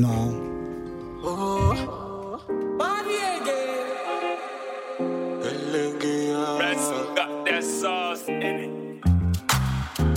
maintenant. 0.00 0.34
Oh. 1.22 1.74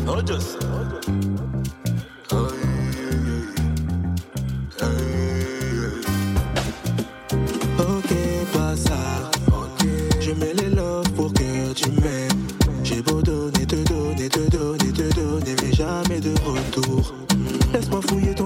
Oh, 0.06 0.22
just. 0.26 0.58
Ok, 7.80 8.12
pas 8.54 8.76
ça. 8.76 9.32
Je 10.20 10.32
mets 10.32 10.54
les 10.54 10.70
love 10.70 11.10
pour 11.12 11.34
que 11.34 11.74
tu 11.74 11.90
m'aimes. 11.92 12.48
J'ai 12.84 13.02
beau 13.02 13.22
donner, 13.22 13.66
te 13.66 13.76
donner, 13.76 14.30
te 14.30 14.50
donner, 14.50 14.92
te 14.92 15.16
donner, 15.16 15.56
mais 15.62 15.74
jamais 15.74 16.20
de 16.20 16.34
retour. 16.46 17.14
Laisse-moi 17.74 18.02
fouiller 18.08 18.36
ton 18.36 18.43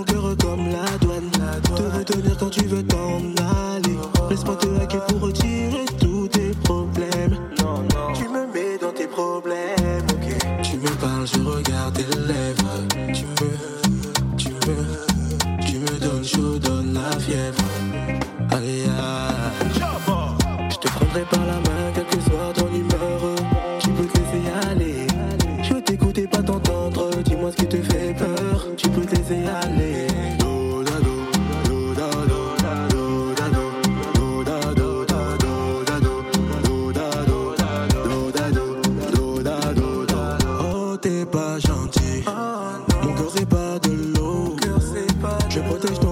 Tu 9.18 10.78
me 10.78 10.90
parles, 11.02 11.26
je 11.26 11.40
regarde 11.40 11.96
tes 11.96 12.04
lèvres. 12.04 12.88
Tu 13.16 13.26
me, 13.26 14.38
tu 14.38 14.50
me, 14.50 14.97
Je 45.58 45.62
protège 45.64 46.07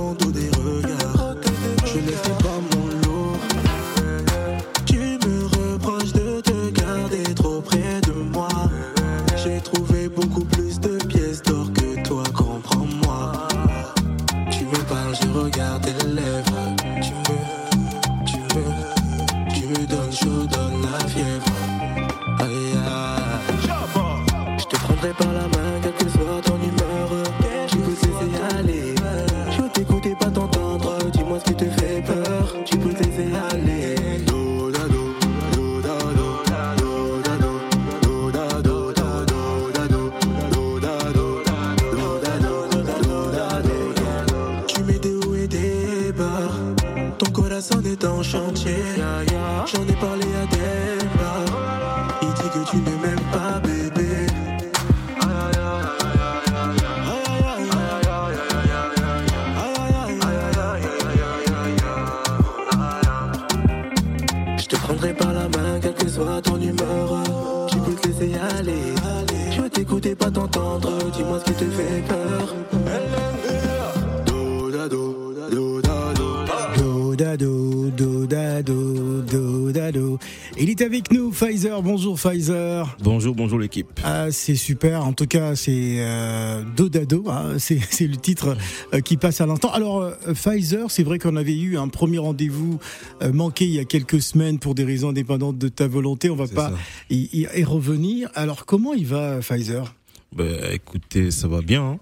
Do, 74.25 74.71
da, 74.71 74.87
do, 74.89 75.33
do, 75.49 75.81
da, 75.81 76.13
do. 76.13 76.45
Do 76.77 77.15
da 77.15 77.37
do, 77.37 77.91
do 77.91 78.27
da 78.27 78.61
do, 78.61 79.21
do 79.21 79.71
da 79.71 79.91
do. 79.91 80.19
Il 80.57 80.69
est 80.69 80.81
avec 80.81 81.11
nous, 81.13 81.31
Pfizer. 81.31 81.81
Bonjour 81.81 82.17
Pfizer. 82.19 82.97
Bonjour, 83.01 83.33
bonjour 83.35 83.57
l'équipe. 83.57 83.87
Ah, 84.03 84.31
c'est 84.31 84.55
super. 84.55 85.05
En 85.05 85.13
tout 85.13 85.27
cas, 85.27 85.55
c'est 85.55 85.97
euh, 85.99 86.63
Dodado. 86.75 87.23
Hein, 87.29 87.53
c'est 87.57 87.79
c'est 87.89 88.07
le 88.07 88.17
titre 88.17 88.57
euh, 88.93 88.99
qui 88.99 89.15
passe 89.15 89.39
à 89.39 89.45
l'instant. 89.45 89.71
Alors, 89.71 90.01
euh, 90.01 90.11
Pfizer, 90.33 90.91
c'est 90.91 91.03
vrai 91.03 91.17
qu'on 91.19 91.37
avait 91.37 91.57
eu 91.57 91.77
un 91.77 91.87
premier 91.87 92.17
rendez-vous 92.17 92.79
euh, 93.21 93.31
manqué 93.31 93.63
il 93.65 93.71
y 93.71 93.79
a 93.79 93.85
quelques 93.85 94.21
semaines 94.21 94.59
pour 94.59 94.75
des 94.75 94.83
raisons 94.83 95.09
indépendantes 95.09 95.57
de 95.57 95.69
ta 95.69 95.87
volonté. 95.87 96.29
On 96.29 96.35
va 96.35 96.47
C'est 96.47 96.55
pas 96.55 96.71
ça. 96.71 96.75
y, 97.09 97.29
y- 97.31 97.47
y 97.59 97.63
revenir. 97.63 98.29
Alors, 98.35 98.65
comment 98.65 98.93
il 98.93 99.05
va, 99.05 99.39
Pfizer? 99.39 99.93
Bah, 100.35 100.43
écoutez, 100.73 101.31
ça 101.31 101.47
va 101.47 101.61
bien. 101.61 101.81
hein. 101.83 101.97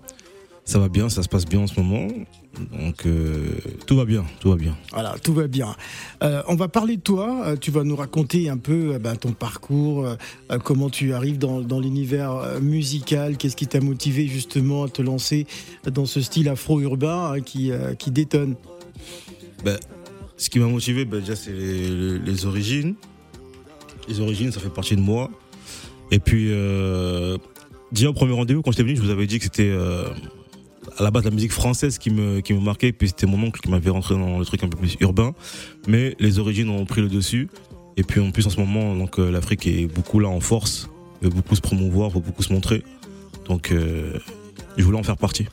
Ça 0.65 0.79
va 0.79 0.87
bien, 0.87 1.09
ça 1.09 1.23
se 1.23 1.29
passe 1.29 1.45
bien 1.45 1.59
en 1.59 1.67
ce 1.67 1.79
moment. 1.79 2.07
Donc 2.71 3.05
euh, 3.05 3.51
tout 3.85 3.95
va 3.95 4.05
bien, 4.05 4.23
tout 4.39 4.49
va 4.49 4.55
bien. 4.55 4.77
Voilà, 4.91 5.15
tout 5.21 5.33
va 5.33 5.47
bien. 5.47 5.75
Euh, 6.23 6.41
on 6.47 6.55
va 6.55 6.67
parler 6.67 6.97
de 6.97 7.01
toi. 7.01 7.47
Euh, 7.47 7.55
tu 7.57 7.69
vas 7.69 7.83
nous 7.83 7.95
raconter 7.95 8.47
un 8.47 8.57
peu 8.57 8.97
ben, 8.97 9.15
ton 9.15 9.33
parcours, 9.33 10.07
comment 10.63 10.89
tu 10.89 11.13
arrives 11.13 11.37
dans, 11.37 11.61
dans 11.61 11.79
l'univers 11.79 12.59
musical, 12.61 13.37
qu'est-ce 13.37 13.55
qui 13.55 13.67
t'a 13.67 13.81
motivé 13.81 14.27
justement 14.27 14.83
à 14.83 14.89
te 14.89 15.01
lancer 15.01 15.47
dans 15.91 16.05
ce 16.05 16.21
style 16.21 16.47
afro-urbain 16.47 17.33
hein, 17.33 17.41
qui, 17.41 17.71
qui 17.97 18.11
détonne? 18.11 18.55
Bah, 19.65 19.77
ce 20.37 20.49
qui 20.49 20.59
m'a 20.59 20.67
motivé, 20.67 21.05
bah, 21.05 21.19
déjà, 21.19 21.35
c'est 21.35 21.51
les, 21.51 22.19
les 22.19 22.45
origines. 22.45 22.95
Les 24.07 24.19
origines, 24.19 24.51
ça 24.51 24.59
fait 24.59 24.69
partie 24.69 24.95
de 24.95 25.01
moi. 25.01 25.29
Et 26.11 26.19
puis, 26.19 26.51
déjà 27.91 28.09
au 28.09 28.13
premier 28.13 28.33
rendez-vous, 28.33 28.61
quand 28.61 28.71
j'étais 28.71 28.83
venu, 28.83 28.95
je 28.95 29.01
vous 29.01 29.09
avais 29.09 29.27
dit 29.27 29.39
que 29.39 29.45
c'était 29.45 29.75
à 30.97 31.03
la 31.03 31.11
base 31.11 31.23
la 31.23 31.31
musique 31.31 31.51
française 31.51 31.97
qui 31.97 32.09
me, 32.09 32.41
marquait. 32.61 32.91
Puis 32.91 33.09
c'était 33.09 33.25
mon 33.25 33.41
oncle 33.43 33.59
qui 33.59 33.69
m'avait 33.69 33.89
rentré 33.89 34.15
dans 34.15 34.39
le 34.39 34.45
truc 34.45 34.63
un 34.63 34.69
peu 34.69 34.77
plus 34.77 34.95
urbain. 34.99 35.33
Mais 35.87 36.15
les 36.19 36.39
origines 36.39 36.69
ont 36.69 36.85
pris 36.85 37.01
le 37.01 37.09
dessus. 37.09 37.49
Et 37.97 38.03
puis 38.03 38.19
en 38.19 38.31
plus, 38.31 38.47
en 38.47 38.49
ce 38.49 38.59
moment, 38.59 38.95
donc 38.95 39.19
euh, 39.19 39.31
l'Afrique 39.31 39.67
est 39.67 39.87
beaucoup 39.87 40.19
là 40.19 40.27
en 40.27 40.39
force. 40.39 40.89
veut 41.21 41.29
beaucoup 41.29 41.55
se 41.55 41.61
promouvoir, 41.61 42.09
veut 42.09 42.21
beaucoup 42.21 42.43
se 42.43 42.51
montrer. 42.51 42.83
Donc, 43.47 43.71
euh, 43.71 44.17
je 44.77 44.83
voulais 44.83 44.97
en 44.97 45.03
faire 45.03 45.17
partie. 45.17 45.47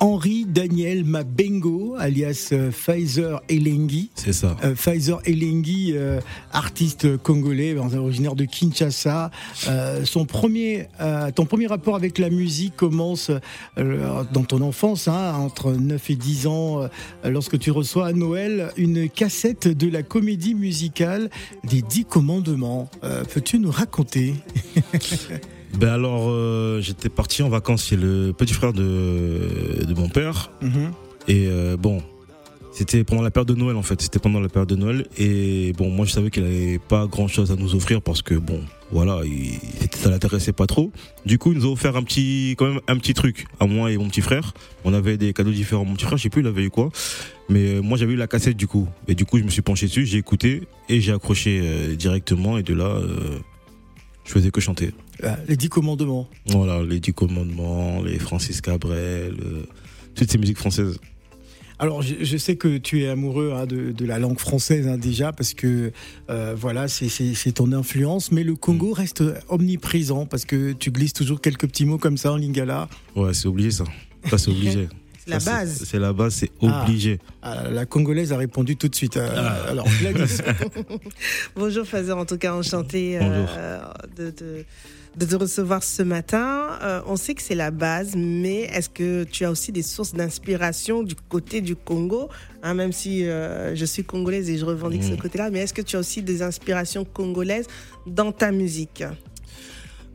Henri 0.00 0.46
Daniel 0.46 1.04
Mabengo, 1.04 1.96
alias 1.98 2.50
euh, 2.52 2.70
Pfizer 2.70 3.40
Elengi. 3.48 4.10
C'est 4.14 4.32
ça. 4.32 4.56
Euh, 4.64 4.74
Pfizer 4.74 5.20
Elengi, 5.26 5.92
euh, 5.94 6.20
artiste 6.52 7.16
congolais, 7.18 7.76
originaire 7.76 8.34
de 8.34 8.44
Kinshasa. 8.44 9.30
Euh, 9.68 10.04
son 10.04 10.24
premier, 10.24 10.88
ton 11.34 11.46
premier 11.46 11.66
rapport 11.66 11.96
avec 11.96 12.18
la 12.18 12.30
musique 12.30 12.76
commence 12.76 13.30
dans 13.76 14.44
ton 14.44 14.60
enfance, 14.62 15.08
hein, 15.08 15.34
entre 15.34 15.72
9 15.72 16.10
et 16.10 16.16
10 16.16 16.46
ans, 16.46 16.88
lorsque 17.24 17.58
tu 17.58 17.70
reçois 17.70 18.06
à 18.06 18.12
Noël 18.12 18.70
une 18.76 19.08
cassette 19.08 19.68
de 19.68 19.88
la 19.88 20.02
comédie 20.02 20.54
musicale 20.54 21.30
des 21.64 21.82
Dix 21.82 22.04
Commandements. 22.04 22.88
Peux-tu 23.32 23.58
nous 23.58 23.70
raconter? 23.70 24.34
Ben 25.74 25.88
alors, 25.88 26.28
euh, 26.28 26.80
j'étais 26.80 27.08
parti 27.08 27.42
en 27.42 27.48
vacances 27.48 27.84
chez 27.84 27.96
le 27.96 28.32
petit 28.32 28.54
frère 28.54 28.72
de, 28.72 29.84
de 29.84 29.94
mon 29.94 30.08
père. 30.08 30.50
Mhm. 30.62 30.92
Et 31.28 31.46
euh, 31.48 31.76
bon, 31.76 32.02
c'était 32.72 33.02
pendant 33.02 33.22
la 33.22 33.30
période 33.30 33.48
de 33.48 33.54
Noël 33.54 33.76
en 33.76 33.82
fait. 33.82 34.00
C'était 34.00 34.20
pendant 34.20 34.38
la 34.38 34.48
période 34.48 34.68
de 34.68 34.76
Noël. 34.76 35.06
Et 35.18 35.72
bon, 35.76 35.90
moi 35.90 36.06
je 36.06 36.12
savais 36.12 36.30
qu'il 36.30 36.44
avait 36.44 36.78
pas 36.78 37.06
grand 37.06 37.26
chose 37.26 37.50
à 37.50 37.56
nous 37.56 37.74
offrir 37.74 38.00
parce 38.00 38.22
que 38.22 38.34
bon, 38.34 38.60
voilà, 38.92 39.20
il, 39.24 39.58
ça 39.96 40.10
l'intéressait 40.10 40.52
pas 40.52 40.66
trop. 40.66 40.92
Du 41.26 41.38
coup, 41.38 41.52
il 41.52 41.58
nous 41.58 41.66
a 41.66 41.72
offert 41.72 41.96
un 41.96 42.02
petit, 42.02 42.54
quand 42.56 42.66
même 42.66 42.80
un 42.86 42.96
petit 42.96 43.14
truc 43.14 43.46
à 43.58 43.66
moi 43.66 43.90
et 43.90 43.96
mon 43.98 44.08
petit 44.08 44.20
frère. 44.20 44.54
On 44.84 44.94
avait 44.94 45.16
des 45.16 45.32
cadeaux 45.32 45.50
différents. 45.50 45.84
Mon 45.84 45.94
petit 45.94 46.04
frère, 46.04 46.18
je 46.18 46.22
sais 46.22 46.30
plus, 46.30 46.42
il 46.42 46.46
avait 46.46 46.62
eu 46.62 46.70
quoi. 46.70 46.90
Mais 47.48 47.74
euh, 47.74 47.80
moi 47.80 47.98
j'avais 47.98 48.12
eu 48.12 48.16
la 48.16 48.28
cassette 48.28 48.56
du 48.56 48.66
coup. 48.66 48.88
Et 49.08 49.14
du 49.14 49.24
coup, 49.24 49.38
je 49.38 49.44
me 49.44 49.50
suis 49.50 49.62
penché 49.62 49.86
dessus, 49.86 50.06
j'ai 50.06 50.18
écouté 50.18 50.62
et 50.88 51.00
j'ai 51.00 51.12
accroché 51.12 51.60
euh, 51.62 51.96
directement. 51.96 52.58
Et 52.58 52.62
de 52.62 52.74
là, 52.74 52.84
euh, 52.84 53.38
je 54.28 54.32
faisais 54.34 54.50
que 54.52 54.60
chanter. 54.60 54.92
Euh, 55.24 55.34
Les 55.48 55.56
Dix 55.56 55.68
Commandements. 55.70 56.28
Voilà, 56.46 56.82
les 56.84 57.00
Dix 57.00 57.12
Commandements, 57.14 58.02
les 58.02 58.18
Francis 58.20 58.60
Cabrel, 58.60 59.34
euh, 59.42 59.62
toutes 60.14 60.30
ces 60.30 60.38
musiques 60.38 60.58
françaises. 60.58 61.00
Alors, 61.80 62.02
je, 62.02 62.16
je 62.22 62.36
sais 62.36 62.56
que 62.56 62.76
tu 62.76 63.02
es 63.04 63.08
amoureux 63.08 63.52
hein, 63.54 63.64
de, 63.64 63.92
de 63.92 64.04
la 64.04 64.18
langue 64.18 64.38
française 64.40 64.86
hein, 64.88 64.98
déjà, 64.98 65.32
parce 65.32 65.54
que 65.54 65.92
euh, 66.28 66.54
voilà, 66.56 66.88
c'est- 66.88 67.52
ton 67.52 67.72
influence, 67.72 68.32
mais 68.32 68.42
le 68.44 68.54
Congo 68.56 68.92
reste 68.92 69.22
omniprésent, 69.48 70.26
parce 70.26 70.44
que 70.44 70.72
tu 70.72 70.90
glisses 70.90 71.12
toujours 71.12 71.40
quelques 71.40 71.66
petits 71.68 71.84
mots 71.86 71.98
comme 71.98 72.16
ça 72.16 72.32
en 72.32 72.36
lingala. 72.36 72.88
Ouais, 73.16 73.32
c'est 73.32 73.46
obligé 73.48 73.70
ça. 73.70 73.84
Ça, 74.28 74.38
c'est 74.38 74.50
obligé. 74.56 74.88
La 75.28 75.40
Ça, 75.40 75.50
base. 75.58 75.84
c'est- 75.84 75.98
la 75.98 76.12
base, 76.12 76.34
c'est 76.34 76.50
Ah. 76.62 76.82
obligé. 76.82 77.18
Ah, 77.42 77.68
la 77.70 77.84
Congolaise 77.86 78.32
a 78.32 78.36
répondu 78.38 78.76
tout 78.76 78.88
de 78.88 78.94
suite. 78.94 79.16
Euh, 79.18 79.28
Ah. 79.36 79.70
Alors, 79.70 79.86
Gladys, 80.00 80.38
Bonjour 81.56 81.86
Fazer, 81.86 82.12
en 82.16 82.24
tout 82.24 82.38
cas 82.38 82.54
enchanté 82.54 83.18
euh, 83.20 83.78
de, 84.16 84.30
de, 84.30 84.64
de 85.16 85.24
te 85.26 85.34
recevoir 85.36 85.82
ce 85.82 86.02
matin. 86.02 86.68
Euh, 86.82 87.00
on 87.06 87.16
sait 87.16 87.34
que 87.34 87.42
c'est 87.42 87.54
la 87.54 87.70
base, 87.70 88.14
mais 88.16 88.60
est-ce 88.62 88.88
que 88.88 89.24
tu 89.24 89.44
as 89.44 89.50
aussi 89.50 89.70
des 89.72 89.82
sources 89.82 90.14
d'inspiration 90.14 91.02
du 91.02 91.14
côté 91.14 91.60
du 91.60 91.76
Congo 91.76 92.28
Hein, 92.62 92.74
Même 92.74 92.92
si 92.92 93.24
euh, 93.26 93.76
je 93.76 93.84
suis 93.84 94.02
congolaise 94.04 94.48
et 94.50 94.58
je 94.58 94.64
revendique 94.64 95.04
ce 95.04 95.12
Mm. 95.12 95.16
côté-là, 95.18 95.50
mais 95.50 95.60
est-ce 95.60 95.74
que 95.74 95.82
tu 95.82 95.94
as 95.96 96.00
aussi 96.00 96.22
des 96.22 96.42
inspirations 96.42 97.04
congolaises 97.04 97.66
dans 98.06 98.32
ta 98.32 98.50
musique? 98.50 99.04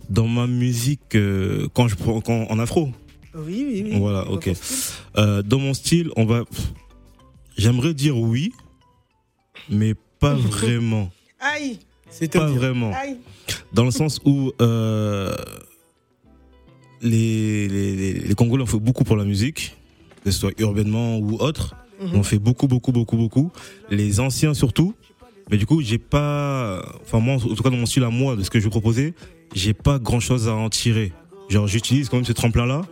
Dans 0.09 0.27
ma 0.27 0.47
musique, 0.47 1.15
euh, 1.15 1.67
quand 1.73 1.87
je 1.87 1.95
prends 1.95 2.19
quand, 2.19 2.47
en 2.49 2.59
afro, 2.59 2.89
Oui, 3.35 3.65
oui, 3.67 3.81
oui. 3.85 3.99
Voilà, 3.99 4.27
ok. 4.29 4.51
euh, 5.17 5.41
dans 5.41 5.59
mon 5.59 5.73
style, 5.73 6.09
on 6.15 6.25
va. 6.25 6.43
J'aimerais 7.57 7.93
dire 7.93 8.17
oui, 8.17 8.51
mais 9.69 9.93
pas 10.19 10.33
vraiment. 10.35 11.09
Aïe, 11.39 11.77
Pas 11.77 12.11
c'est-à-dire. 12.11 12.55
vraiment. 12.55 12.91
aïe. 12.93 13.17
Dans 13.73 13.83
le 13.85 13.91
sens 13.91 14.19
où 14.25 14.51
euh, 14.61 15.35
les, 17.01 17.67
les, 17.67 18.13
les, 18.13 18.35
Congolais 18.35 18.63
ont 18.63 18.67
fait 18.67 18.79
beaucoup 18.79 19.03
pour 19.03 19.17
la 19.17 19.25
musique, 19.25 19.75
que 20.23 20.31
ce 20.31 20.39
soit 20.39 20.51
urbanement 20.59 21.17
ou 21.17 21.35
autre. 21.39 21.75
Mhm. 22.01 22.11
On 22.15 22.23
fait 22.23 22.39
beaucoup, 22.39 22.67
beaucoup, 22.67 22.91
beaucoup, 22.91 23.17
beaucoup. 23.17 23.51
Les 23.89 24.19
anciens 24.19 24.53
surtout. 24.53 24.93
Mais 25.51 25.57
du 25.57 25.65
coup, 25.65 25.81
j'ai 25.81 25.97
pas. 25.97 26.81
Enfin, 27.01 27.19
moi, 27.19 27.35
en 27.35 27.39
tout 27.39 27.61
cas, 27.63 27.69
dans 27.69 27.77
mon 27.77 27.85
style 27.85 28.03
à 28.03 28.09
moi, 28.09 28.35
de 28.35 28.43
ce 28.43 28.49
que 28.49 28.59
je 28.59 28.63
vais 28.63 28.69
proposer, 28.69 29.13
j'ai 29.53 29.73
pas 29.73 29.99
grand 29.99 30.21
chose 30.21 30.47
à 30.47 30.53
en 30.55 30.69
tirer. 30.69 31.11
Genre, 31.49 31.67
j'utilise 31.67 32.07
quand 32.07 32.15
même 32.17 32.25
ce 32.25 32.31
tremplin-là, 32.31 32.83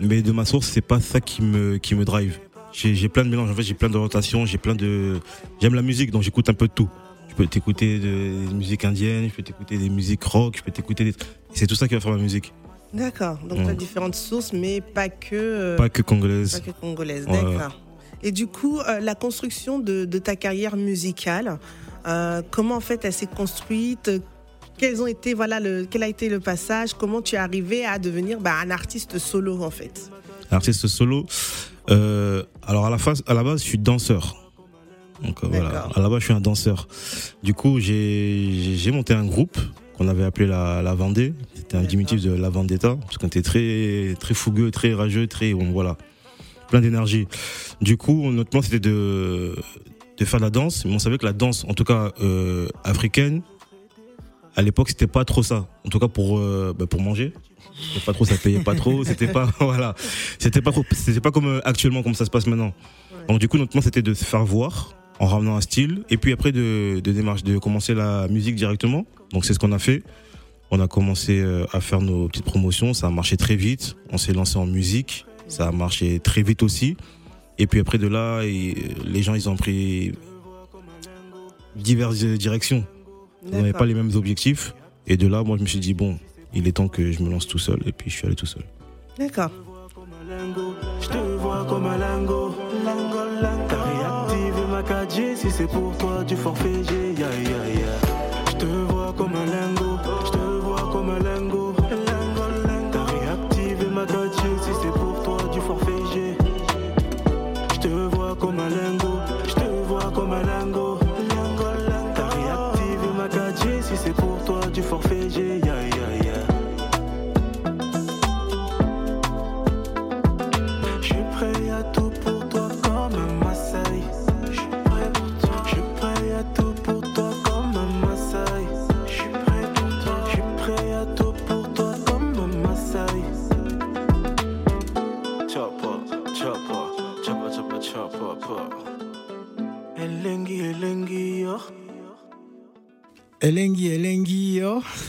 mais 0.00 0.22
de 0.22 0.32
ma 0.32 0.44
source, 0.44 0.66
c'est 0.68 0.80
pas 0.80 1.00
ça 1.00 1.20
qui 1.20 1.42
me, 1.42 1.78
qui 1.78 1.94
me 1.94 2.04
drive. 2.04 2.38
J'ai 2.72 3.08
plein 3.08 3.24
de 3.24 3.30
mélanges, 3.30 3.50
en 3.50 3.54
fait, 3.54 3.62
j'ai 3.62 3.74
plein 3.74 3.88
d'orientations, 3.88 4.46
j'ai 4.46 4.58
plein 4.58 4.74
de. 4.74 5.20
J'aime 5.60 5.74
la 5.74 5.82
musique, 5.82 6.10
donc 6.10 6.22
j'écoute 6.22 6.48
un 6.48 6.54
peu 6.54 6.66
de 6.66 6.72
tout. 6.72 6.88
Je 7.28 7.34
peux 7.36 7.46
t'écouter 7.46 7.98
de- 7.98 8.46
des 8.48 8.54
musiques 8.54 8.84
indiennes, 8.84 9.28
je 9.28 9.34
peux 9.34 9.42
t'écouter 9.42 9.78
des 9.78 9.88
musiques 9.88 10.24
rock, 10.24 10.56
je 10.58 10.62
peux 10.62 10.72
t'écouter 10.72 11.04
des. 11.04 11.14
C'est 11.52 11.66
tout 11.68 11.76
ça 11.76 11.86
qui 11.86 11.94
va 11.94 12.00
faire 12.00 12.10
ma 12.12 12.18
musique. 12.18 12.52
D'accord, 12.92 13.38
donc 13.48 13.62
tu 13.64 13.68
as 13.70 13.74
différentes 13.74 14.14
sources, 14.14 14.52
mais 14.52 14.80
pas 14.80 15.08
que, 15.08 15.34
euh, 15.34 15.76
Pas 15.76 15.88
que 15.88 16.02
congolaise. 16.02 16.60
pas 16.60 16.72
que 16.72 16.78
congolaises. 16.80 17.26
Ouais. 17.26 17.32
D'accord. 17.32 17.80
Et 18.22 18.30
du 18.32 18.46
coup, 18.46 18.78
euh, 18.80 19.00
la 19.00 19.14
construction 19.14 19.78
de, 19.80 20.04
de 20.04 20.18
ta 20.18 20.34
carrière 20.36 20.76
musicale, 20.76 21.58
euh, 22.06 22.40
comment 22.50 22.76
en 22.76 22.80
fait 22.80 23.04
elle 23.04 23.12
s'est 23.12 23.26
construite? 23.26 24.10
Quels 24.78 25.02
ont 25.02 25.06
été, 25.06 25.34
voilà, 25.34 25.60
le, 25.60 25.86
Quel 25.88 26.02
a 26.02 26.08
été 26.08 26.28
le 26.28 26.40
passage 26.40 26.94
Comment 26.94 27.22
tu 27.22 27.36
es 27.36 27.38
arrivé 27.38 27.84
à 27.84 27.98
devenir 27.98 28.40
bah, 28.40 28.54
un 28.62 28.70
artiste 28.70 29.18
solo 29.18 29.62
en 29.62 29.70
fait? 29.70 30.10
Artiste 30.50 30.86
solo. 30.86 31.26
Euh, 31.90 32.42
alors 32.62 32.86
à 32.86 32.90
la, 32.90 32.98
phase, 32.98 33.22
à 33.26 33.34
la 33.34 33.42
base, 33.42 33.60
je 33.62 33.68
suis 33.68 33.78
danseur. 33.78 34.52
Donc 35.22 35.42
euh, 35.44 35.48
voilà, 35.48 35.88
à 35.94 36.00
la 36.00 36.08
base, 36.08 36.20
je 36.20 36.24
suis 36.24 36.34
un 36.34 36.40
danseur. 36.40 36.88
Du 37.42 37.54
coup, 37.54 37.78
j'ai 37.80 38.90
monté 38.92 39.14
un 39.14 39.24
groupe 39.24 39.58
qu'on 39.96 40.08
avait 40.08 40.24
appelé 40.24 40.46
la, 40.46 40.82
la 40.82 40.94
Vendée. 40.94 41.34
C'était 41.54 41.76
un 41.76 41.82
diminutif 41.82 42.20
de 42.20 42.32
la 42.32 42.50
Vendetta, 42.50 42.96
parce 43.00 43.16
qu'on 43.16 43.28
était 43.28 43.42
très 43.42 44.16
très 44.18 44.34
fougueux, 44.34 44.70
très 44.70 44.92
rageux, 44.92 45.26
très 45.26 45.54
bon, 45.54 45.70
voilà, 45.70 45.96
plein 46.68 46.80
d'énergie. 46.80 47.28
Du 47.80 47.96
coup, 47.96 48.30
notre 48.32 48.50
plan 48.50 48.62
c'était 48.62 48.80
de 48.80 49.54
de 50.18 50.24
faire 50.24 50.40
de 50.40 50.44
la 50.44 50.50
danse, 50.50 50.84
mais 50.84 50.92
on 50.94 50.98
savait 50.98 51.18
que 51.18 51.26
la 51.26 51.32
danse, 51.32 51.64
en 51.68 51.74
tout 51.74 51.84
cas 51.84 52.12
euh, 52.20 52.68
africaine, 52.84 53.42
à 54.56 54.62
l'époque, 54.62 54.88
c'était 54.88 55.06
pas 55.06 55.24
trop 55.24 55.42
ça. 55.42 55.66
En 55.84 55.88
tout 55.88 55.98
cas 55.98 56.08
pour 56.08 56.38
euh, 56.38 56.74
bah, 56.76 56.86
pour 56.86 57.00
manger, 57.00 57.32
c'était 57.88 58.04
pas 58.04 58.12
trop, 58.12 58.24
ça 58.24 58.36
payait 58.36 58.60
pas 58.60 58.74
trop, 58.74 59.04
c'était 59.04 59.28
pas 59.28 59.48
voilà, 59.60 59.94
c'était 60.38 60.62
pas 60.62 60.72
trop, 60.72 60.84
c'était 60.92 61.20
pas 61.20 61.30
comme 61.30 61.46
euh, 61.46 61.60
actuellement 61.64 62.02
comme 62.02 62.14
ça 62.14 62.24
se 62.24 62.30
passe 62.30 62.46
maintenant. 62.46 62.72
Donc 63.28 63.38
du 63.38 63.48
coup, 63.48 63.58
notre 63.58 63.72
plan 63.72 63.80
c'était 63.80 64.02
de 64.02 64.14
se 64.14 64.24
faire 64.24 64.44
voir 64.44 64.94
en 65.20 65.26
ramenant 65.26 65.56
un 65.56 65.60
style, 65.60 66.04
et 66.10 66.16
puis 66.16 66.32
après 66.32 66.52
de 66.52 67.00
de 67.02 67.12
démarche, 67.12 67.42
de 67.42 67.58
commencer 67.58 67.94
la 67.94 68.28
musique 68.28 68.56
directement. 68.56 69.06
Donc 69.32 69.44
c'est 69.44 69.54
ce 69.54 69.58
qu'on 69.58 69.72
a 69.72 69.78
fait. 69.78 70.02
On 70.70 70.80
a 70.80 70.88
commencé 70.88 71.40
euh, 71.40 71.66
à 71.72 71.80
faire 71.80 72.00
nos 72.00 72.28
petites 72.28 72.44
promotions, 72.44 72.94
ça 72.94 73.06
a 73.06 73.10
marché 73.10 73.36
très 73.36 73.56
vite. 73.56 73.96
On 74.10 74.18
s'est 74.18 74.32
lancé 74.32 74.56
en 74.56 74.66
musique, 74.66 75.24
ça 75.46 75.68
a 75.68 75.72
marché 75.72 76.20
très 76.20 76.42
vite 76.42 76.62
aussi. 76.62 76.96
Et 77.58 77.66
puis 77.66 77.80
après 77.80 77.98
de 77.98 78.08
là, 78.08 78.42
et, 78.42 78.74
euh, 78.76 79.02
les 79.04 79.22
gens 79.22 79.34
ils 79.34 79.48
ont 79.48 79.56
pris 79.56 80.12
diverses 81.76 82.24
directions. 82.24 82.84
On 83.52 83.56
n'avait 83.56 83.72
pas 83.72 83.86
les 83.86 83.94
mêmes 83.94 84.10
objectifs. 84.14 84.74
Et 85.06 85.16
de 85.16 85.26
là, 85.26 85.42
moi, 85.42 85.56
je 85.56 85.62
me 85.62 85.66
suis 85.66 85.80
dit, 85.80 85.94
bon, 85.94 86.18
il 86.54 86.66
est 86.66 86.72
temps 86.72 86.88
que 86.88 87.12
je 87.12 87.22
me 87.22 87.30
lance 87.30 87.46
tout 87.46 87.58
seul. 87.58 87.80
Et 87.86 87.92
puis, 87.92 88.10
je 88.10 88.16
suis 88.16 88.26
allé 88.26 88.36
tout 88.36 88.46
seul. 88.46 88.62
D'accord. 89.18 89.50
Je 91.00 91.08
te 91.08 91.18
vois 91.38 91.66
comme 91.68 91.86
un 91.86 91.98
lingot. 91.98 92.54
T'as 93.68 93.82
réactivé 93.82 94.66
ma 94.70 94.82
4G 94.82 95.36
si 95.36 95.50
c'est 95.50 95.66
pour 95.66 95.96
toi 95.98 96.24
du 96.24 96.36
forfait 96.36 96.82
G. 96.84 97.12
Ya, 97.18 97.28
ya, 97.28 97.50
ya. 97.50 97.93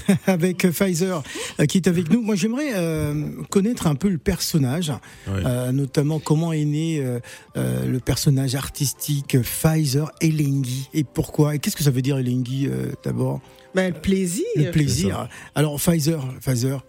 avec 0.27 0.67
Pfizer 0.71 1.21
euh, 1.59 1.65
qui 1.65 1.77
est 1.77 1.87
avec 1.87 2.09
nous. 2.11 2.21
Moi, 2.21 2.35
j'aimerais 2.35 2.71
euh, 2.75 3.29
connaître 3.49 3.87
un 3.87 3.95
peu 3.95 4.09
le 4.09 4.17
personnage, 4.17 4.91
euh, 5.27 5.71
notamment 5.71 6.19
comment 6.19 6.53
est 6.53 6.65
né 6.65 6.99
euh, 7.01 7.85
le 7.85 7.99
personnage 7.99 8.55
artistique 8.55 9.37
Pfizer 9.41 10.11
Elengi 10.21 10.89
et 10.93 11.03
pourquoi. 11.03 11.55
Et 11.55 11.59
qu'est-ce 11.59 11.75
que 11.75 11.83
ça 11.83 11.91
veut 11.91 12.01
dire 12.01 12.17
Elengi 12.17 12.67
euh, 12.67 12.91
d'abord? 13.03 13.41
Bah, 13.73 13.87
le 13.89 13.93
plaisir. 13.95 14.45
Le 14.55 14.71
plaisir. 14.71 15.27
Alors 15.53 15.75
Pfizer, 15.79 16.25
Pfizer, 16.39 16.83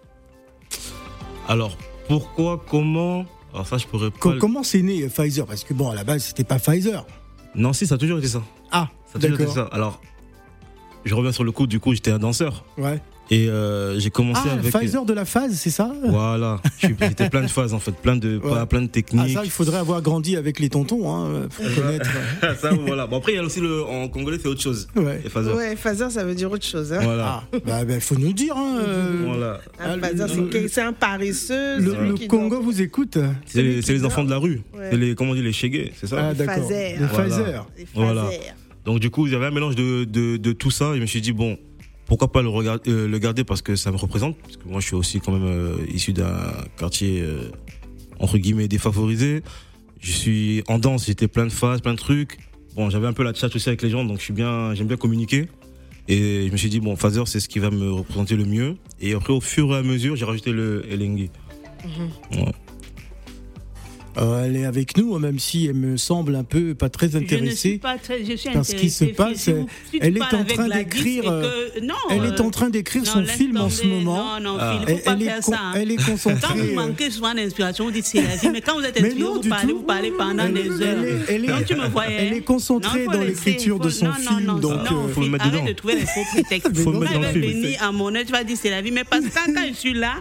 Alors, 1.48 1.76
pourquoi, 2.08 2.62
comment? 2.68 3.24
Alors, 3.52 3.66
ça, 3.66 3.78
je 3.78 3.86
pourrais 3.86 4.10
pas. 4.10 4.18
co- 4.18 4.32
le- 4.32 4.38
comment 4.38 4.62
c'est 4.62 4.82
né 4.82 5.06
Pfizer? 5.08 5.46
Parce 5.46 5.64
que 5.64 5.74
bon, 5.74 5.90
à 5.90 5.94
la 5.94 6.04
base, 6.04 6.24
c'était 6.24 6.44
pas 6.44 6.58
Pfizer. 6.58 7.06
Non, 7.54 7.72
si, 7.72 7.86
ça 7.86 7.94
a 7.94 7.98
toujours 7.98 8.18
été 8.18 8.28
ça. 8.28 8.42
Ah, 8.70 8.88
Ça 9.10 9.18
a 9.18 9.20
toujours 9.20 9.34
été 9.36 9.44
d'accord. 9.46 9.54
ça. 9.54 9.74
Alors, 9.74 10.00
je 11.06 11.14
reviens 11.14 11.32
sur 11.32 11.44
le 11.44 11.52
coup. 11.52 11.66
Du 11.66 11.80
coup, 11.80 11.94
j'étais 11.94 12.10
un 12.10 12.18
danseur. 12.18 12.64
Ouais. 12.78 13.00
Et 13.28 13.48
euh, 13.48 13.98
j'ai 13.98 14.10
commencé 14.10 14.42
Ah, 14.48 14.52
avec. 14.52 14.72
Pfizer 14.72 15.04
de 15.04 15.12
la 15.12 15.24
phase, 15.24 15.52
c'est 15.54 15.70
ça? 15.70 15.92
Voilà. 16.08 16.60
J'étais 16.78 17.28
plein 17.28 17.42
de 17.42 17.48
phases, 17.48 17.74
en 17.74 17.80
fait. 17.80 17.90
Plein 17.90 18.14
de, 18.14 18.36
Ouais. 18.38 18.50
pas- 18.50 18.66
plein 18.66 18.82
de 18.82 18.86
Ah, 18.86 18.94
techniques. 18.94 19.34
ça, 19.34 19.40
il 19.42 19.50
faudrait 19.50 19.78
avoir 19.78 20.00
grandi 20.00 20.36
avec 20.36 20.60
les 20.60 20.68
tontons 20.68 21.12
hein, 21.12 21.48
pour 21.56 21.64
connaître. 21.74 22.08
ça, 22.60 22.70
voilà. 22.86 23.08
Bon, 23.08 23.16
après, 23.16 23.32
il 23.32 23.34
y 23.34 23.38
a 23.38 23.42
aussi 23.42 23.58
le. 23.60 23.82
En 23.82 24.06
congolais, 24.06 24.38
c'est 24.40 24.46
autre 24.46 24.60
chose. 24.62 24.86
Ouais. 24.94 25.22
Les 25.24 25.28
phasers. 25.30 25.56
Ouais, 25.56 25.74
phaser, 25.74 26.08
ça 26.10 26.22
veut 26.22 26.36
dire 26.36 26.52
autre 26.52 26.64
chose. 26.64 26.92
Hein. 26.92 27.00
Voilà. 27.02 27.42
Ah, 27.52 27.58
bah, 27.66 27.84
bah, 27.84 27.98
faut 27.98 28.14
nous 28.14 28.28
le 28.28 28.32
dire. 28.32 28.56
Hein, 28.56 28.78
euh, 28.86 29.22
Voilà. 29.26 29.60
Un 29.80 29.98
Ah, 30.00 30.06
phaser, 30.06 30.68
c'est 30.68 30.82
un 30.82 30.92
paresseux. 30.92 31.80
Le, 31.80 32.28
Congo 32.28 32.50
dort. 32.56 32.62
vous 32.62 32.80
écoute? 32.80 33.18
C'est 33.44 33.60
les, 33.62 33.80
les 33.80 34.04
enfants 34.04 34.22
de 34.22 34.30
la 34.30 34.38
rue. 34.38 34.62
Ouais. 34.72 34.90
C'est 34.92 34.96
les, 34.98 35.16
comment 35.16 35.32
on 35.32 35.34
dit, 35.34 35.42
les 35.42 35.52
chégués, 35.52 35.90
c'est 36.00 36.06
ça? 36.06 36.28
Ah, 36.28 36.32
d'accord. 36.34 36.54
Phaser. 36.68 36.96
Le 37.00 37.06
Voilà. 37.06 37.24
Pfizer. 37.28 37.66
Les 37.76 37.86
Voilà. 37.92 38.28
Donc 38.86 39.00
du 39.00 39.10
coup, 39.10 39.26
il 39.26 39.32
y 39.32 39.36
avait 39.36 39.46
un 39.46 39.50
mélange 39.50 39.74
de, 39.74 40.04
de, 40.04 40.36
de 40.36 40.52
tout 40.52 40.70
ça. 40.70 40.92
Et 40.92 40.96
je 40.96 41.00
me 41.02 41.06
suis 41.06 41.20
dit, 41.20 41.32
bon, 41.32 41.58
pourquoi 42.06 42.30
pas 42.30 42.40
le, 42.40 42.48
euh, 42.48 43.08
le 43.08 43.18
garder 43.18 43.44
parce 43.44 43.60
que 43.60 43.76
ça 43.76 43.90
me 43.90 43.96
représente. 43.96 44.38
Parce 44.38 44.56
que 44.56 44.68
moi, 44.68 44.80
je 44.80 44.86
suis 44.86 44.94
aussi 44.94 45.20
quand 45.20 45.32
même 45.32 45.44
euh, 45.44 45.76
issu 45.92 46.12
d'un 46.12 46.52
quartier, 46.78 47.20
euh, 47.20 47.50
entre 48.20 48.38
guillemets, 48.38 48.68
défavorisé. 48.68 49.42
Je 50.00 50.12
suis 50.12 50.62
en 50.68 50.78
danse, 50.78 51.06
j'étais 51.06 51.26
plein 51.26 51.44
de 51.44 51.52
phases, 51.52 51.80
plein 51.80 51.94
de 51.94 51.98
trucs. 51.98 52.38
Bon, 52.76 52.88
j'avais 52.88 53.08
un 53.08 53.12
peu 53.12 53.24
la 53.24 53.34
chat 53.34 53.54
aussi 53.54 53.68
avec 53.68 53.82
les 53.82 53.90
gens, 53.90 54.04
donc 54.04 54.18
je 54.18 54.22
suis 54.22 54.34
bien, 54.34 54.74
j'aime 54.74 54.86
bien 54.86 54.96
communiquer. 54.96 55.48
Et 56.08 56.46
je 56.46 56.52
me 56.52 56.56
suis 56.56 56.68
dit, 56.68 56.78
bon, 56.78 56.94
Phaser, 56.94 57.22
c'est 57.26 57.40
ce 57.40 57.48
qui 57.48 57.58
va 57.58 57.70
me 57.70 57.90
représenter 57.90 58.36
le 58.36 58.44
mieux. 58.44 58.76
Et 59.00 59.14
après, 59.14 59.32
au 59.32 59.40
fur 59.40 59.72
et 59.72 59.78
à 59.78 59.82
mesure, 59.82 60.14
j'ai 60.14 60.24
rajouté 60.24 60.52
le 60.52 60.84
Elengi. 60.88 61.30
Ouais. 62.32 62.52
Euh, 64.18 64.44
elle 64.46 64.56
est 64.56 64.64
avec 64.64 64.96
nous, 64.96 65.18
même 65.18 65.38
si 65.38 65.66
elle 65.66 65.74
me 65.74 65.96
semble 65.96 66.34
un 66.36 66.44
peu 66.44 66.74
pas 66.74 66.88
très 66.88 67.08
Je 67.10 67.18
ne 67.18 67.26
suis 67.26 67.34
intéressée. 67.36 67.78
pas 67.78 67.98
très, 67.98 68.24
je 68.24 68.34
suis 68.36 68.50
par 68.50 68.64
ce 68.64 68.74
qui 68.74 68.88
se 68.88 69.04
intéressée. 69.04 69.12
passe. 69.34 69.42
Si 69.42 69.52
vous- 69.52 69.68
si 69.92 69.98
tu 69.98 70.06
Elle 70.06 70.16
est 70.16 70.22
en 70.22 70.26
avec 70.40 70.54
train 70.54 70.68
d'écrire, 70.68 71.24
non, 71.82 71.94
Elle 72.10 72.24
est 72.24 72.40
euh, 72.40 72.44
en 72.44 72.50
train 72.50 72.70
d'écrire 72.70 73.06
son 73.06 73.24
film 73.24 73.56
en 73.58 73.68
ce 73.68 73.84
moment. 73.86 74.38
Non, 74.40 74.52
non, 74.54 74.56
Ah. 74.58 74.72
Phil, 74.72 74.82
il 74.82 74.90
Elle, 74.92 74.98
faut 74.98 75.04
pas 75.04 75.12
elle 75.12 75.22
est 75.22 75.42
ça. 75.42 75.58
hein. 75.60 75.72
elle 75.76 75.90
est 75.90 75.96
Quand 75.96 76.12
concentrée. 76.12 76.60
vous 76.60 76.70
euh, 76.80 76.86
manquez 76.86 77.10
souvent 77.10 77.34
d'inspiration, 77.34 77.84
vous 77.84 77.90
dites 77.90 78.06
c'est 78.06 78.22
la 78.22 78.36
vie. 78.36 78.48
Mais 78.50 78.60
quand 78.62 78.74
vous 78.78 78.84
êtes 78.84 79.00
Mais 79.00 79.08
inspiré, 79.08 79.24
non, 79.28 79.34
vous 79.34 79.40
du 79.40 79.48
parlez, 79.50 79.68
tout. 79.72 79.78
vous 79.78 79.84
parlez 79.84 80.10
pendant 80.12 80.44
Elle 80.44 80.56
est- 80.56 80.62
des 80.62 80.82
heures. 80.82 80.96
elle 81.28 81.44
est- 81.44 81.48
Donc 81.48 81.64
tu 81.66 81.74
me 81.74 81.88
voyais. 81.88 82.16
elle 82.26 82.32
est 82.32 82.40
concentrée 82.40 83.04
Non, 83.06 83.12
dans 83.12 83.20
l'écriture 83.20 83.78
de 83.78 83.90
son 83.90 84.12
film, 84.14 84.40
Non, 84.46 84.54
non, 84.54 84.58
donc, 84.60 84.90
non, 84.90 85.04
euh, 85.04 85.08
faut 85.14 85.20
le 85.22 85.28
mettre 85.28 85.44
arrête 85.44 85.54
dedans. 85.60 85.66
de 85.66 85.72
trouver 85.74 85.94
les 85.96 86.06
faux 86.06 86.24
prétextes. 86.32 86.70
Mais 86.74 86.82
Faut 86.82 86.92
le 86.92 87.00
mettre 87.00 87.12
Quand 87.12 87.20
dans 87.20 87.26
elle 87.28 87.34
le 87.34 87.46
va 87.46 87.48
film. 87.52 87.62
venir 87.64 87.82
à 87.82 87.92
mon 87.92 88.14
œuvre, 88.14 88.24
tu 88.26 88.32
vas 88.32 88.44
dire 88.44 88.56
c'est 88.58 88.70
la 88.70 88.80
vie. 88.80 88.90
Mais 88.92 89.04
parce 89.04 89.24
que 89.26 89.34
quand, 89.34 89.52
quand 89.54 89.66
je 89.68 89.74
suis 89.74 89.92
là, 89.94 90.14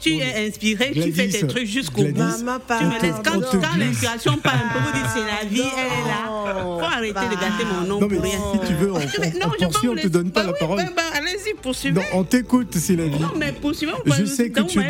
tu 0.00 0.16
es 0.16 0.48
inspiré, 0.48 0.90
tu 0.92 1.12
fais 1.12 1.26
des 1.28 1.46
trucs 1.46 1.66
jusqu'au 1.66 2.02
bout. 2.04 2.18
Maman, 2.18 2.58
Tu 2.78 2.84
me 2.84 3.00
laisses 3.02 3.14
quand, 3.24 3.76
l'inspiration 3.78 4.36
part 4.38 4.54
un 4.54 4.72
peu, 4.72 4.78
vous 4.84 4.92
dites 4.92 5.10
c'est 5.14 5.20
la 5.20 5.48
vie, 5.48 5.60
elle 5.76 5.86
est 5.86 6.08
là. 6.08 6.30
Faut 6.62 6.84
arrêter 6.84 7.12
de 7.12 7.40
gâter 7.40 7.64
mon 7.72 7.86
nom 7.86 8.00
Non, 8.00 8.08
mais 8.08 8.16
pour 8.16 8.24
rien. 8.24 8.38
si 8.54 8.66
tu 8.68 8.74
veux, 8.74 8.92
on, 8.92 9.00
Je 9.00 9.20
vais- 9.20 9.32
on- 9.42 9.48
on 9.48 9.52
je 9.52 9.58
peux 9.58 9.64
poursuit, 9.66 9.88
vous 9.88 9.92
on 9.94 9.96
te 10.02 10.08
donne 10.08 10.30
pas 10.30 10.40
Bah 10.40 10.46
la 10.46 10.52
oui, 10.52 10.58
parole. 10.58 10.78
bah, 10.78 10.84
bah, 10.96 11.02
Allez-y, 11.14 11.54
poursuivez. 11.60 11.94
Non, 11.94 12.02
on 12.14 12.24
t'écoute, 12.24 12.74
c'est 12.76 12.96
la 12.96 13.04
vie. 13.06 13.18
Non, 13.20 13.32
mais 13.36 13.52
poursuivez. 13.52 13.92
Je 14.18 14.24
sais 14.24 14.50
que 14.50 14.60
donc, 14.60 14.68
tu 14.70 14.80
es 14.80 14.88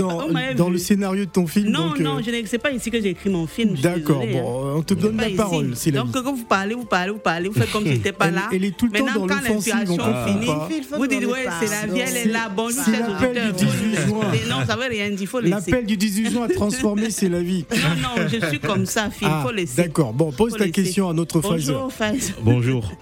dans, 0.54 0.70
le 0.70 0.78
scénario 0.78 1.24
de 1.24 1.30
ton 1.30 1.46
film. 1.46 1.68
Non, 1.70 1.88
donc, 1.88 1.98
non, 1.98 2.18
euh, 2.18 2.22
je 2.24 2.30
n'ai- 2.30 2.42
pas 2.58 2.70
ici 2.70 2.90
que 2.90 3.00
j'ai 3.00 3.10
écrit 3.10 3.30
mon 3.30 3.46
film. 3.46 3.74
D'accord, 3.76 4.22
hein. 4.22 4.32
bon, 4.32 4.72
on 4.78 4.82
te 4.82 4.94
donne 4.94 5.16
la 5.16 5.30
parole, 5.36 5.72
c'est 5.74 5.90
la 5.90 6.00
Donc, 6.00 6.08
vie. 6.08 6.22
quand 6.24 6.32
vous 6.34 6.44
parlez, 6.44 6.74
vous 6.74 6.84
parlez, 6.84 7.10
vous 7.12 7.18
parlez, 7.18 7.48
vous 7.48 7.54
faites 7.58 7.70
comme 7.72 7.84
si 7.84 7.92
j'étais 7.92 8.12
pas 8.12 8.30
là. 8.30 8.42
elle 8.52 8.64
est 8.64 8.76
tout 8.76 8.86
le 8.86 8.92
temps 8.98 9.04
Maintenant, 9.04 9.26
dans 9.26 9.34
l'inspiration 9.34 9.94
on 9.94 9.96
comprend 9.96 10.26
finit, 10.26 10.46
pas. 10.46 10.68
Il 10.70 10.84
faut 10.84 10.96
vous 10.96 11.06
dites, 11.06 11.24
ouais, 11.26 11.46
c'est 11.60 11.70
la 11.70 11.92
vie, 11.92 12.00
elle 12.00 12.16
est 12.16 12.24
là. 12.32 12.50
Bonjour, 12.54 12.82
c'est 12.84 12.92
chers 12.94 13.08
auditeurs. 13.08 13.52
18 13.52 13.96
juin. 14.06 14.20
Mais 14.32 14.40
Non, 14.48 14.64
ça 14.66 14.76
veut 14.76 14.88
rien 14.88 14.99
dire, 15.08 15.20
il 15.22 15.26
faut 15.26 15.40
laisser. 15.40 15.70
L'appel 15.70 15.86
du 15.86 15.96
18 15.96 16.30
juin 16.30 16.42
a 16.44 16.48
transformé, 16.48 17.10
c'est 17.10 17.28
la 17.28 17.40
vie. 17.42 17.64
Non, 18.02 18.22
non, 18.22 18.28
je 18.28 18.46
suis 18.48 18.58
comme 18.60 18.84
ça, 18.86 19.10
Phil, 19.10 19.26
il 19.28 19.30
Ah, 19.32 19.42
faut 19.46 19.52
laisser. 19.52 19.82
D'accord, 19.82 20.12
bon, 20.12 20.30
pose 20.32 20.52
Faut 20.52 20.58
ta 20.58 20.64
laisser. 20.66 20.72
question 20.82 21.08
à 21.08 21.12
notre 21.12 21.40
Pfizer. 21.40 21.74
Bonjour, 21.74 21.92
Faiz. 21.92 22.34
Bonjour. 22.42 22.92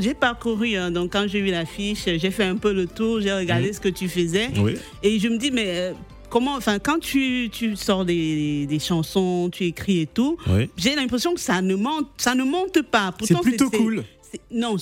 J'ai 0.00 0.14
parcouru, 0.14 0.76
hein, 0.76 0.90
donc 0.90 1.12
quand 1.12 1.26
j'ai 1.28 1.40
vu 1.40 1.50
l'affiche, 1.50 2.04
j'ai 2.06 2.30
fait 2.30 2.44
un 2.44 2.56
peu 2.56 2.72
le 2.72 2.86
tour, 2.86 3.20
j'ai 3.20 3.32
regardé 3.32 3.72
ce 3.72 3.80
que 3.80 3.88
tu 3.88 4.08
faisais. 4.08 4.48
Oui. 4.58 4.74
Et 5.02 5.18
je 5.18 5.28
me 5.28 5.36
dis, 5.38 5.50
mais 5.50 5.64
euh, 5.66 5.92
comment, 6.30 6.54
enfin, 6.56 6.78
quand 6.78 6.98
tu, 7.00 7.48
tu 7.52 7.76
sors 7.76 8.04
des, 8.04 8.66
des 8.66 8.78
chansons, 8.78 9.48
tu 9.52 9.64
écris 9.64 10.00
et 10.00 10.06
tout, 10.06 10.36
Oui. 10.48 10.68
j'ai 10.76 10.94
l'impression 10.94 11.34
que 11.34 11.40
ça 11.40 11.60
ne 11.62 11.74
monte, 11.74 12.08
ça 12.16 12.34
ne 12.34 12.44
monte 12.44 12.82
pas. 12.82 13.12
C'est 13.22 13.40
plutôt 13.40 13.70
cool. 13.70 14.04
Non, 14.50 14.76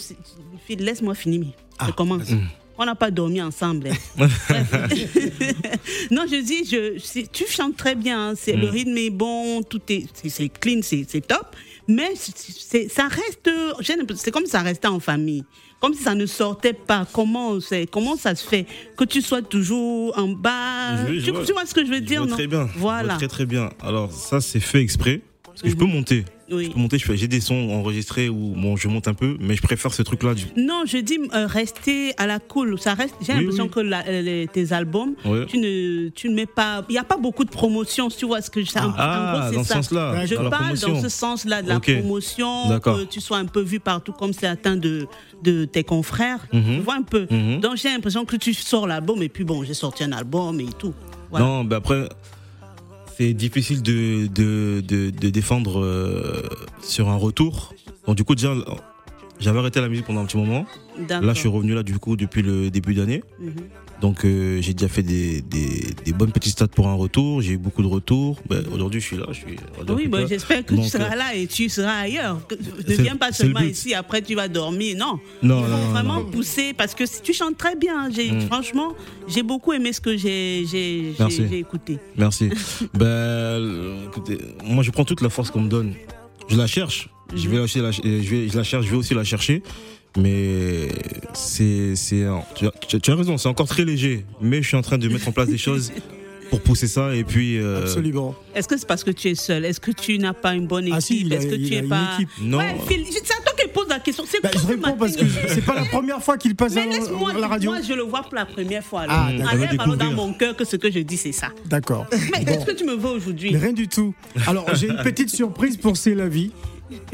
laisse-moi 0.68 1.14
finir. 1.14 1.47
Ah, 1.78 1.87
je 1.88 1.92
commence. 1.92 2.28
On 2.82 2.84
n'a 2.84 2.96
pas 2.96 3.12
dormi 3.12 3.40
ensemble. 3.40 3.90
non, 6.10 6.22
je 6.28 6.42
dis, 6.42 6.64
je, 6.68 7.26
tu 7.32 7.44
chantes 7.48 7.76
très 7.76 7.94
bien. 7.94 8.30
hein. 8.30 8.34
C'est, 8.36 8.54
Le 8.54 8.66
Mm. 8.66 8.70
rythme 8.70 8.96
est 8.98 9.10
bon, 9.10 9.62
tout 9.62 9.80
est, 9.88 10.06
c'est, 10.28 10.48
clean, 10.48 10.80
c'est, 10.82 11.06
top. 11.26 11.54
Mais 11.86 12.10
c'est, 12.16 12.88
ça 12.88 13.06
reste, 13.08 13.48
c'est 14.16 14.30
comme 14.32 14.44
si 14.46 14.50
ça 14.50 14.62
restait 14.62 14.88
en 14.88 14.98
famille. 15.00 15.44
Comme 15.80 15.94
si 15.94 16.02
ça 16.02 16.14
ne 16.14 16.26
sortait 16.26 16.72
pas. 16.72 17.06
Comment, 17.12 17.58
comment 17.90 18.16
ça 18.16 18.34
se 18.34 18.46
fait 18.46 18.66
que 18.96 19.04
tu 19.04 19.20
sois 19.22 19.42
toujours 19.42 20.16
en 20.18 20.28
bas? 20.28 21.06
Je- 21.08 21.18
je 21.20 21.24
tu, 21.26 21.30
vois. 21.32 21.44
tu 21.44 21.52
vois 21.52 21.66
ce 21.66 21.74
que 21.74 21.84
je 21.84 21.90
veux 21.90 21.96
Je 21.96 22.02
dire, 22.02 22.20
vois 22.22 22.30
non? 22.30 22.36
très 22.36 22.46
bien. 22.46 22.68
Je 22.72 22.78
vois 22.78 22.92
Voilà. 22.98 23.16
Très 23.16 23.28
très 23.28 23.46
bien. 23.46 23.70
Alors 23.80 24.12
ça 24.12 24.40
c'est 24.40 24.60
fait 24.60 24.80
exprès. 24.80 25.20
Parce 25.52 25.62
que 25.62 25.68
je 25.71 25.76
peux 25.76 25.85
monter. 25.87 26.25
Oui. 26.50 26.66
Je 26.66 26.71
peux 26.73 26.78
monter, 26.80 26.99
j'ai 26.99 27.28
des 27.28 27.40
sons 27.40 27.71
enregistrés 27.71 28.28
où 28.28 28.54
bon, 28.56 28.76
je 28.76 28.87
monte 28.88 29.09
un 29.09 29.14
peu, 29.14 29.37
mais 29.40 29.54
je 29.54 29.62
préfère 29.62 29.92
ce 29.94 30.02
truc-là. 30.02 30.35
Du... 30.35 30.44
Non, 30.56 30.82
je 30.87 30.99
dis 30.99 31.18
euh, 31.35 31.47
rester 31.47 32.12
à 32.18 32.26
la 32.26 32.38
cool. 32.40 32.78
Ça 32.78 32.92
reste. 32.94 33.14
J'ai 33.23 33.32
Oui, 33.32 33.38
l'impression 33.40 33.64
oui. 33.64 33.71
que 33.71 33.80
la- 33.80 34.06
euh, 34.06 34.21
les- 34.23 34.49
tes 34.49 34.73
albums, 34.73 35.14
Ouais. 35.25 35.47
tu 35.47 35.59
ne, 35.59 36.09
tu 36.11 36.28
ne 36.28 36.35
mets 36.35 36.47
pas. 36.47 36.85
Il 36.88 36.92
n'y 36.92 36.99
a 36.99 37.04
pas 37.04 37.16
beaucoup 37.16 37.44
de 37.44 37.50
promotion. 37.50 38.09
Tu 38.09 38.26
vois 38.26 38.42
ce 38.42 38.50
que 38.50 38.62
je. 38.62 38.71
Ah, 38.76 39.47
c'est 39.50 39.56
dans 39.56 39.64
ce 39.64 39.73
sens-là. 39.73 40.26
Je 40.26 40.35
parle 40.35 40.78
dans 40.78 41.00
ce 41.02 41.09
sens-là 41.09 41.62
de 41.62 41.68
la 41.68 41.80
promotion, 41.80 42.78
que 42.80 43.04
tu 43.04 43.21
sois 43.21 43.38
un 43.38 43.47
peu 43.47 43.61
vu 43.62 43.80
partout 43.80 44.12
comme 44.12 44.32
certains 44.32 44.76
de, 44.76 45.06
de 45.42 45.64
tes 45.64 45.85
confrères. 45.85 46.47
Mhm. 46.52 46.62
Tu 46.76 46.80
vois 46.80 46.94
un 46.97 47.02
peu. 47.02 47.26
Mhm. 47.30 47.61
Donc 47.61 47.76
j'ai 47.76 47.88
l'impression 47.88 48.25
que 48.25 48.37
tu 48.37 48.52
sors 48.54 48.87
l'album 48.87 49.23
et 49.23 49.28
puis 49.28 49.44
bon, 49.44 49.64
j'ai 49.64 49.75
sorti 49.75 50.04
un 50.04 50.12
album 50.12 50.61
et 50.61 50.66
tout. 50.78 50.92
Voilà. 51.30 51.47
Non, 51.47 51.64
mais 51.64 51.76
après, 51.76 52.09
c'est 53.23 53.35
difficile 53.35 53.83
de, 53.83 54.26
de, 54.26 54.81
de, 54.81 55.11
de 55.11 55.31
défendre 55.31 55.81
euh, 55.81 56.43
sur 56.83 57.09
un 57.09 57.14
retour. 57.14 57.73
Donc 58.07 58.17
du 58.17 58.25
coup, 58.25 58.35
déjà, 58.35 58.52
j'avais 59.38 59.61
arrêté 59.61 59.81
la 59.81 59.88
musique 59.88 60.07
pendant 60.07 60.23
un 60.23 60.25
petit 60.25 60.37
moment. 60.37 60.67
Là, 61.09 61.33
je 61.33 61.38
suis 61.38 61.49
revenu 61.49 61.73
là 61.75 61.85
du 61.85 61.99
coup 61.99 62.17
depuis 62.17 62.43
le 62.43 62.71
début 62.71 62.95
d'année. 62.95 63.23
Mhm. 63.38 63.55
Donc 64.02 64.25
euh, 64.25 64.61
j'ai 64.61 64.75
déjà 64.75 64.88
fait 64.88 65.04
des, 65.04 65.42
des, 65.42 65.94
des 66.04 66.12
bonnes 66.12 66.32
petites 66.32 66.52
stats 66.54 66.66
pour 66.66 66.88
un 66.88 66.94
retour. 66.94 67.40
J'ai 67.40 67.52
eu 67.52 67.56
beaucoup 67.56 67.82
de 67.82 67.87
retours. 67.87 68.40
Ben, 68.50 68.64
Aujourd'hui, 68.73 69.00
je 69.00 69.06
suis 69.06 69.16
là. 69.16 69.26
Je 69.28 69.35
suis 69.35 69.56
Radio 69.78 69.94
Oui, 69.94 70.09
bah, 70.09 70.26
j'espère 70.26 70.66
que 70.66 70.75
Donc, 70.75 70.85
tu 70.85 70.90
seras 70.90 71.12
euh, 71.12 71.16
là 71.16 71.35
et 71.37 71.47
tu 71.47 71.68
seras 71.68 72.00
ailleurs. 72.00 72.40
Ne 72.88 72.94
viens 72.97 73.14
pas 73.14 73.30
seulement 73.30 73.61
ici, 73.61 73.94
après 73.94 74.21
tu 74.21 74.35
vas 74.35 74.49
dormir. 74.49 74.97
Non. 74.99 75.21
Non, 75.40 75.61
Il 75.61 75.64
faut 75.64 75.71
non, 75.71 75.78
non, 75.78 75.90
vraiment 75.90 76.14
non. 76.14 76.30
pousser 76.32 76.75
parce 76.75 76.97
que 76.97 77.04
tu 77.23 77.32
chantes 77.32 77.56
très 77.56 77.76
bien. 77.76 78.09
Mm. 78.09 78.40
Franchement, 78.49 78.92
j'ai 79.28 79.44
beaucoup 79.44 79.73
aimé 79.73 79.92
ce 79.92 80.00
que 80.00 80.16
j'ai, 80.16 80.64
écouté. 81.56 81.99
Merci. 82.16 82.50
ben, 82.94 83.06
euh, 83.06 84.06
écoutez, 84.09 84.38
moi, 84.64 84.82
je 84.82 84.90
prends 84.90 85.04
toute 85.04 85.21
la 85.21 85.30
force 85.30 85.52
qu'on 85.52 85.61
me 85.62 85.68
donne. 85.68 85.94
Je 86.49 86.56
la 86.56 86.66
cherche. 86.66 87.09
Je 87.37 87.49
vais 87.49 87.56
lâcher 87.56 87.80
la, 87.80 87.92
je 87.92 88.00
vais, 88.02 88.49
je 88.49 88.56
la 88.56 88.64
cherche. 88.64 88.85
Je 88.85 88.90
vais 88.90 88.97
aussi 88.97 89.14
la 89.14 89.23
chercher. 89.23 89.62
Mais 90.16 90.88
c'est, 91.35 91.97
c'est, 91.97 92.26
tu 92.54 92.66
as, 92.66 93.00
tu 93.00 93.12
raison. 93.12 93.38
C'est 93.38 93.49
encore 93.49 93.69
très 93.69 93.85
léger. 93.85 94.25
Mais 94.40 94.62
je 94.62 94.69
suis 94.69 94.76
en 94.76 94.83
train 94.83 94.99
de 94.99 95.09
mettre 95.09 95.28
en 95.28 95.33
place 95.33 95.49
des 95.49 95.59
choses 95.69 95.92
pour 96.50 96.61
pousser 96.61 96.87
ça. 96.87 97.14
Et 97.14 97.25
puis, 97.25 97.57
euh, 97.59 97.81
Absolument. 97.81 98.35
Est-ce 98.54 98.69
que 98.69 98.76
c'est 98.76 98.87
parce 98.87 99.02
que 99.04 99.11
tu 99.11 99.28
es 99.31 99.35
seul? 99.35 99.64
Est-ce 99.64 99.81
que 99.81 99.90
tu 99.90 100.19
n'as 100.19 100.35
pas 100.35 100.52
une 100.54 100.66
bonne 100.66 100.85
équipe 100.85 100.97
Ah 100.99 101.00
si, 101.00 101.26
a, 101.33 101.37
Est-ce 101.37 101.47
que 101.47 101.54
tu 101.54 101.75
es 101.75 101.78
une 101.78 101.88
pas. 101.88 102.11
équipe. 102.14 102.28
non. 102.42 102.59
Ouais, 102.59 102.76
c'est 102.88 103.33
à 103.33 103.42
toi 103.42 103.54
qui 103.59 103.69
pose 103.69 103.88
la 103.88 104.00
question. 104.00 104.25
C'est 104.28 104.42
Bah, 104.42 104.50
je 104.52 104.66
réponds 104.66 104.97
parce 104.99 105.16
que 105.16 105.25
c'est 105.49 105.64
pas 105.64 105.75
la 105.75 105.87
première 105.87 106.23
fois 106.23 106.37
qu'il 106.37 106.54
passe 106.54 106.75
Mais 106.75 106.83
à, 106.83 107.38
la 107.40 107.49
radio. 107.49 107.71
moi 107.71 107.81
je 107.81 107.95
le 107.95 108.02
vois 108.02 108.23
pour 108.23 108.35
la 108.35 108.45
première 108.45 108.85
fois. 108.85 109.04
Ah, 109.09 109.28
alors. 109.28 109.47
va 109.57 109.83
alors 109.83 109.97
dans 109.97 110.12
mon 110.12 110.35
cœur 110.35 110.54
que 110.54 110.66
ce 110.66 110.76
que 110.76 110.90
je 110.90 110.99
dis, 110.99 111.16
c'est 111.16 111.33
ça. 111.33 111.49
D'accord. 111.64 112.07
Mais 112.12 112.45
Bon. 112.45 112.52
est-ce 112.52 112.66
que 112.66 112.73
tu 112.73 112.85
me 112.85 112.95
veux 112.97 113.09
aujourd'hui? 113.12 113.50
Mais 113.52 113.59
rien 113.59 113.73
du 113.73 113.88
tout. 113.88 114.14
Alors, 114.47 114.66
j'ai 114.75 114.88
une 114.88 114.99
petite 115.02 115.31
surprise 115.31 115.78
pour 115.78 115.97
C'est 115.97 116.14
la 116.14 116.28
vie. 116.28 116.50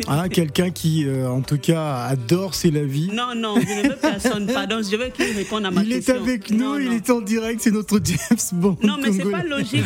Hein, 0.06 0.28
Quelqu'un 0.28 0.70
qui, 0.70 1.04
euh, 1.06 1.28
en 1.30 1.40
tout 1.42 1.58
cas, 1.58 2.04
adore 2.04 2.54
C'est 2.54 2.70
la 2.70 2.84
vie. 2.84 3.08
Non, 3.12 3.34
non, 3.36 3.54
je 3.60 3.82
ne 3.82 3.88
veux 3.88 3.96
personne. 3.96 4.46
Pardon, 4.46 4.80
je 4.82 4.96
veux 4.96 5.08
qu'il 5.08 5.36
réponde 5.36 5.66
à 5.66 5.70
ma 5.70 5.82
Il 5.82 5.92
est 5.92 5.96
question. 5.96 6.22
avec 6.22 6.50
nous, 6.50 6.58
Non, 6.58 6.78
il 6.78 6.86
non. 6.88 6.92
est 6.92 7.10
en 7.10 7.20
direct, 7.20 7.60
c'est 7.62 7.70
notre 7.70 8.00
James 8.04 8.38
Bond. 8.52 8.76
Non, 8.82 8.96
mais 9.02 9.12
c'est 9.12 9.30
pas 9.30 9.42
logique. 9.44 9.84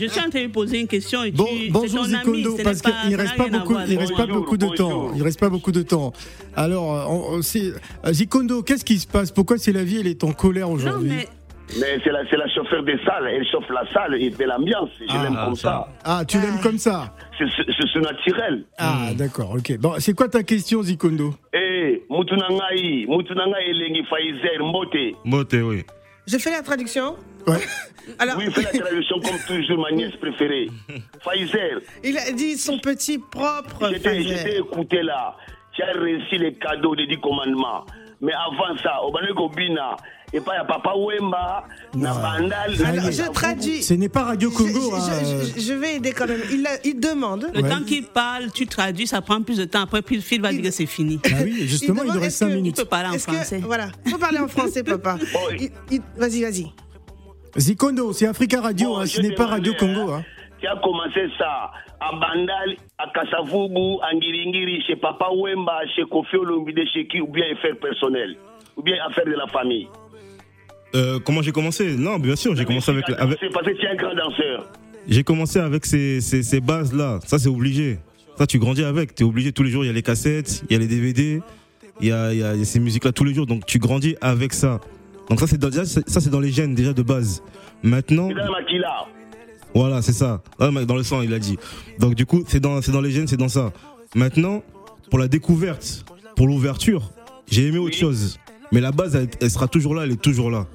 Je 0.00 0.06
suis 0.06 0.20
en 0.20 0.30
train 0.30 0.42
de 0.46 0.50
poser 0.52 0.80
une 0.80 0.86
question 0.88 1.22
et 1.24 1.30
Bon, 1.32 1.46
tu. 1.46 1.70
bonjour 1.70 2.04
Zikondo, 2.04 2.56
ce 2.58 2.62
parce 2.62 2.80
qu'il 2.82 3.14
reste 3.16 3.36
pas 3.36 3.48
beaucoup, 3.48 3.74
il 3.88 3.98
reste 3.98 4.16
pas 4.16 4.26
beaucoup 4.26 4.56
de 4.56 4.66
temps. 4.68 5.10
Il 5.16 5.22
reste 5.22 5.40
pas 5.40 5.48
beaucoup 5.48 5.72
de 5.72 5.82
temps. 5.82 6.12
Alors, 6.56 7.40
Zikondo, 8.12 8.62
qu'est-ce 8.62 8.84
qui 8.84 8.98
se 8.98 9.06
passe? 9.06 9.30
Pourquoi 9.30 9.58
c'est 9.58 9.72
la 9.72 9.84
vie 9.84 9.98
Elle 10.00 10.06
est 10.06 10.24
en 10.24 10.32
colère 10.32 10.70
aujourd'hui? 10.70 11.12
Mais 11.80 11.98
c'est 12.04 12.10
la, 12.10 12.20
c'est 12.30 12.36
la 12.36 12.48
chauffeur 12.48 12.82
des 12.84 12.98
salles. 13.04 13.26
Elle 13.28 13.46
chauffe 13.48 13.68
la 13.70 13.84
salle 13.92 14.14
et 14.20 14.30
fait 14.30 14.46
l'ambiance. 14.46 14.90
Je 15.00 15.04
Ah, 15.08 15.22
l'aime 15.24 15.34
comme 15.44 15.56
ça. 15.56 15.88
Ah, 16.04 16.22
tu 16.26 16.38
l'aimes 16.38 16.60
comme 16.62 16.78
ça 16.78 17.14
C'est 17.38 17.46
c'est- 17.56 17.66
c'est 17.76 17.88
ce 17.88 17.98
naturel. 17.98 18.64
Ah, 18.78 19.08
d'accord, 19.14 19.52
ok. 19.56 19.78
Bon, 19.78 19.94
c'est 19.98 20.14
quoi 20.14 20.28
ta 20.28 20.42
question, 20.42 20.82
Zikondo? 20.82 21.34
Eh, 21.52 22.02
Mutunangai, 22.10 23.06
Mutunangai 23.08 23.70
Elengi 23.70 24.02
Pfizer, 24.02 24.60
Mbote. 24.60 25.16
Moté, 25.24 25.62
oui. 25.62 25.84
Je 26.26 26.38
fais 26.38 26.50
la 26.50 26.62
traduction? 26.62 27.16
Ouais. 27.46 27.58
Alors, 28.18 28.36
Oui, 28.38 28.50
fais 28.50 28.62
la 28.62 28.70
traduction 28.84 29.16
comme 29.20 29.38
toujours, 29.46 29.78
ma 29.78 29.90
nièce 29.90 30.14
préférée. 30.16 30.68
Pfizer, 31.24 31.80
il 32.02 32.16
a 32.18 32.30
dit 32.32 32.56
son 32.56 32.78
petit 32.78 33.18
propre. 33.18 33.90
j'étais 33.92 34.58
écouté 34.58 35.02
là. 35.02 35.34
Tu 35.72 35.82
as 35.82 35.90
réussi 35.92 36.38
les 36.38 36.54
cadeaux 36.54 36.94
des 36.94 37.06
dix 37.06 37.18
commandements. 37.18 37.84
Mais 38.20 38.32
avant 38.32 38.76
ça, 38.82 39.02
au 39.02 39.10
Pas 40.40 40.58
à 40.60 40.64
Papa 40.64 40.92
Wemba, 40.96 41.64
na. 41.94 42.12
Bandal. 42.14 42.72
Je 42.74 43.30
traduis. 43.32 43.82
Ce 43.82 43.94
n'est 43.94 44.08
pas 44.08 44.24
Radio 44.24 44.50
Congo. 44.50 44.68
je- 44.90 44.94
hein, 44.96 45.44
je- 45.56 45.60
je 45.60 45.72
vais 45.74 45.96
aider 45.96 46.12
quand 46.12 46.26
même. 46.26 46.40
Il, 46.52 46.66
a- 46.66 46.78
il 46.84 46.98
demande. 47.00 47.48
le 47.54 47.62
Ouais. 47.62 47.68
temps 47.68 47.82
qu'il 47.86 48.04
parle, 48.04 48.50
tu 48.52 48.66
traduis, 48.66 49.06
ça 49.06 49.20
prend 49.22 49.40
plus 49.42 49.58
de 49.58 49.64
temps. 49.64 49.82
Après, 49.82 50.02
puis 50.02 50.20
Phil 50.20 50.40
va 50.42 50.52
dire 50.52 50.62
que 50.62 50.70
c'est 50.70 50.86
fini. 50.86 51.20
Ah 51.24 51.28
oui, 51.44 51.66
justement, 51.66 52.02
il, 52.02 52.06
demande, 52.08 52.16
nous 52.16 52.20
reste 52.22 52.26
est-ce 52.26 52.38
5 52.38 52.46
que- 52.46 52.50
Tu 52.52 52.56
minutes. 52.56 52.76
peux 52.76 52.84
parler 52.84 53.08
en 53.14 53.18
français. 53.18 53.60
que 53.60 53.64
voilà, 53.66 53.86
faut 54.06 54.18
parler 54.18 54.38
en 54.38 54.48
français, 54.48 54.82
papa. 54.82 55.16
Oh. 55.34 55.50
Il- 55.58 55.70
il- 55.90 56.00
Vas-y, 56.16 56.42
vas-y. 56.42 56.66
Zikondo, 57.56 58.12
c'est 58.12 58.26
Africa 58.26 58.60
Radio, 58.60 58.88
Bon, 58.90 58.98
hein, 58.98 59.06
ce 59.06 59.20
n'est 59.20 59.34
pas 59.34 59.46
Radio 59.46 59.74
Congo. 59.78 60.10
hein. 60.12 60.18
Hein. 60.20 60.24
Tu 60.60 60.66
as 60.66 60.76
commencé 60.82 61.28
ça 61.38 61.70
à 62.00 62.10
Bandal, 62.12 62.76
à 62.98 63.06
Kassavubu, 63.14 63.98
à 64.02 64.14
Ngiringiri, 64.14 64.82
chez 64.86 64.96
Papa 64.96 65.28
Wemba, 65.32 65.78
chez 65.94 66.02
Kofi 66.10 66.36
Olomide, 66.36 66.80
chez 66.92 67.06
qui, 67.06 67.20
ou 67.20 67.28
bien 67.28 67.44
affaires 67.52 67.76
personnelles, 67.80 68.36
ou 68.76 68.82
bien 68.82 68.96
affaires 69.08 69.26
de 69.26 69.32
la 69.32 69.46
famille. 69.48 69.88
Euh, 70.94 71.18
comment 71.24 71.42
j'ai 71.42 71.52
commencé 71.52 71.96
Non, 71.96 72.18
bien 72.18 72.36
sûr, 72.36 72.54
j'ai 72.54 72.64
commencé 72.64 72.90
avec, 72.90 73.04
C'est 73.08 73.16
parce 73.52 73.66
que 73.66 73.72
tu 73.72 73.84
es 73.84 73.88
un 73.88 73.96
grand 73.96 74.14
danseur. 74.14 74.66
j'ai 75.08 75.24
commencé 75.24 75.58
avec 75.58 75.84
ces, 75.86 76.20
ces, 76.20 76.42
ces 76.42 76.60
bases 76.60 76.94
là. 76.94 77.18
Ça 77.26 77.38
c'est 77.38 77.48
obligé. 77.48 77.98
Ça 78.38 78.46
tu 78.46 78.58
grandis 78.58 78.84
avec. 78.84 79.14
T'es 79.14 79.24
obligé 79.24 79.52
tous 79.52 79.62
les 79.64 79.70
jours. 79.70 79.84
Il 79.84 79.88
y 79.88 79.90
a 79.90 79.92
les 79.92 80.02
cassettes, 80.02 80.62
il 80.68 80.72
y 80.72 80.76
a 80.76 80.78
les 80.78 80.86
DVD, 80.86 81.40
il 82.00 82.08
y 82.08 82.12
a, 82.12 82.32
il 82.32 82.38
y 82.38 82.42
a 82.44 82.64
ces 82.64 82.78
musiques 82.80 83.04
là 83.04 83.12
tous 83.12 83.24
les 83.24 83.34
jours. 83.34 83.46
Donc 83.46 83.66
tu 83.66 83.78
grandis 83.78 84.16
avec 84.20 84.52
ça. 84.52 84.80
Donc 85.28 85.40
ça 85.40 85.46
c'est 85.46 85.58
dans, 85.58 85.70
ça 85.72 86.20
c'est 86.20 86.30
dans 86.30 86.40
les 86.40 86.50
gènes 86.52 86.74
déjà 86.74 86.92
de 86.92 87.02
base. 87.02 87.42
Maintenant. 87.82 88.28
Voilà, 89.74 90.02
c'est 90.02 90.12
ça. 90.12 90.40
Dans 90.60 90.96
le 90.96 91.02
sang, 91.02 91.22
il 91.22 91.34
a 91.34 91.38
dit. 91.40 91.58
Donc 91.98 92.14
du 92.14 92.24
coup, 92.26 92.44
c'est 92.46 92.60
dans, 92.60 92.80
c'est 92.82 92.92
dans 92.92 93.00
les 93.00 93.10
gènes, 93.10 93.26
c'est 93.26 93.36
dans 93.36 93.48
ça. 93.48 93.72
Maintenant, 94.14 94.62
pour 95.10 95.18
la 95.18 95.26
découverte, 95.26 96.04
pour 96.36 96.46
l'ouverture, 96.46 97.10
j'ai 97.50 97.66
aimé 97.66 97.78
autre 97.78 97.94
Oui. 97.94 98.00
chose. 98.00 98.38
Mais 98.70 98.80
la 98.80 98.92
base, 98.92 99.16
elle, 99.16 99.28
elle 99.40 99.50
sera 99.50 99.66
toujours 99.66 99.94
là, 99.96 100.04
elle 100.04 100.12
est 100.12 100.20
toujours 100.22 100.50
là. 100.50 100.66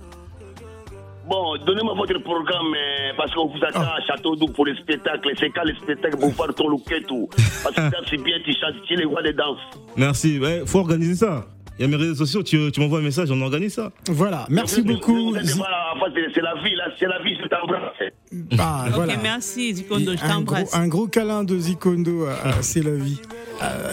Bon, 1.29 1.55
donnez-moi 1.65 1.93
votre 1.95 2.17
programme, 2.23 2.73
euh, 2.75 3.11
parce 3.15 3.33
qu'on 3.33 3.47
vous 3.47 3.63
attend 3.63 3.81
à 3.81 4.01
Château 4.07 4.35
d'Eau 4.35 4.47
pour 4.47 4.65
les 4.65 4.75
spectacles. 4.77 5.29
C'est 5.37 5.49
quand 5.51 5.63
les 5.63 5.75
spectacles 5.75 6.17
vont 6.17 6.31
faire 6.31 6.53
ton 6.55 6.67
loquet 6.69 7.01
tout. 7.07 7.29
Parce 7.63 7.75
que 7.75 7.81
là, 7.81 8.01
c'est 8.09 8.17
bien, 8.21 8.35
tu 8.43 8.51
chantes, 8.53 8.81
tu 8.87 8.93
es 8.93 8.97
les 8.97 9.05
rois 9.05 9.21
des 9.21 9.33
danses. 9.33 9.59
Merci. 9.95 10.39
Ouais, 10.39 10.63
faut 10.65 10.79
organiser 10.79 11.15
ça. 11.15 11.45
Il 11.77 11.83
y 11.83 11.85
a 11.85 11.87
mes 11.87 11.95
réseaux 11.95 12.15
sociaux, 12.25 12.43
tu, 12.43 12.71
tu 12.73 12.79
m'envoies 12.81 12.99
un 12.99 13.03
message, 13.03 13.29
on 13.31 13.39
organise 13.41 13.75
ça. 13.75 13.91
Voilà, 14.09 14.45
merci 14.49 14.81
beaucoup. 14.81 15.33
c'est- 16.13 16.33
c'est 16.33 16.41
la 16.41 16.55
vie, 16.55 16.75
là, 16.75 16.85
c'est 16.99 17.05
la 17.07 17.19
vie, 17.21 17.37
je 17.41 17.47
t'embrasse. 17.47 17.93
Ah, 18.59 18.85
Ok, 18.89 18.93
voilà. 18.95 19.17
merci, 19.17 19.73
Zikondo, 19.75 20.11
je 20.15 20.23
un, 20.23 20.27
gros, 20.27 20.33
t'embrasse. 20.55 20.73
un 20.75 20.87
gros 20.87 21.07
câlin 21.07 21.43
de 21.43 21.57
Zikondo, 21.59 22.25
à- 22.25 22.49
à 22.49 22.61
c'est 22.61 22.83
la 22.83 22.95
vie. 22.95 23.19
Euh, 23.63 23.91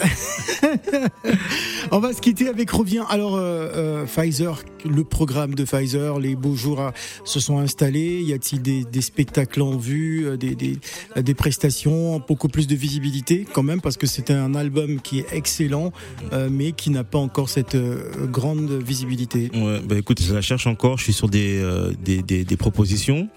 On 1.91 1.99
va 1.99 2.13
se 2.13 2.21
quitter 2.21 2.47
avec 2.47 2.69
Revient. 2.69 3.03
Alors, 3.09 3.35
euh, 3.35 3.69
euh, 3.75 4.05
Pfizer, 4.05 4.61
le 4.85 5.03
programme 5.03 5.55
de 5.55 5.63
Pfizer, 5.63 6.19
les 6.19 6.35
beaux 6.35 6.55
jours 6.55 6.81
euh, 6.81 6.91
se 7.25 7.39
sont 7.39 7.57
installés. 7.59 8.21
Y 8.21 8.33
a-t-il 8.33 8.61
des, 8.61 8.83
des 8.83 9.01
spectacles 9.01 9.61
en 9.61 9.77
vue, 9.77 10.25
euh, 10.27 10.37
des, 10.37 10.55
des, 10.55 10.77
euh, 11.15 11.21
des 11.21 11.33
prestations, 11.33 12.21
beaucoup 12.27 12.47
plus 12.49 12.67
de 12.67 12.75
visibilité 12.75 13.45
quand 13.53 13.63
même, 13.63 13.81
parce 13.81 13.97
que 13.97 14.05
c'est 14.07 14.31
un 14.31 14.53
album 14.55 15.01
qui 15.01 15.19
est 15.19 15.27
excellent, 15.33 15.91
euh, 16.33 16.49
mais 16.51 16.73
qui 16.73 16.89
n'a 16.89 17.03
pas 17.03 17.19
encore 17.19 17.49
cette 17.49 17.75
euh, 17.75 18.27
grande 18.27 18.71
visibilité. 18.71 19.49
Ouais, 19.53 19.79
bah 19.83 19.97
écoute, 19.97 20.21
je 20.21 20.33
la 20.33 20.41
cherche 20.41 20.67
encore. 20.67 20.97
Je 20.97 21.05
suis 21.05 21.13
sur 21.13 21.29
des, 21.29 21.59
euh, 21.61 21.91
des, 22.03 22.21
des, 22.21 22.43
des 22.43 22.57
propositions, 22.57 23.29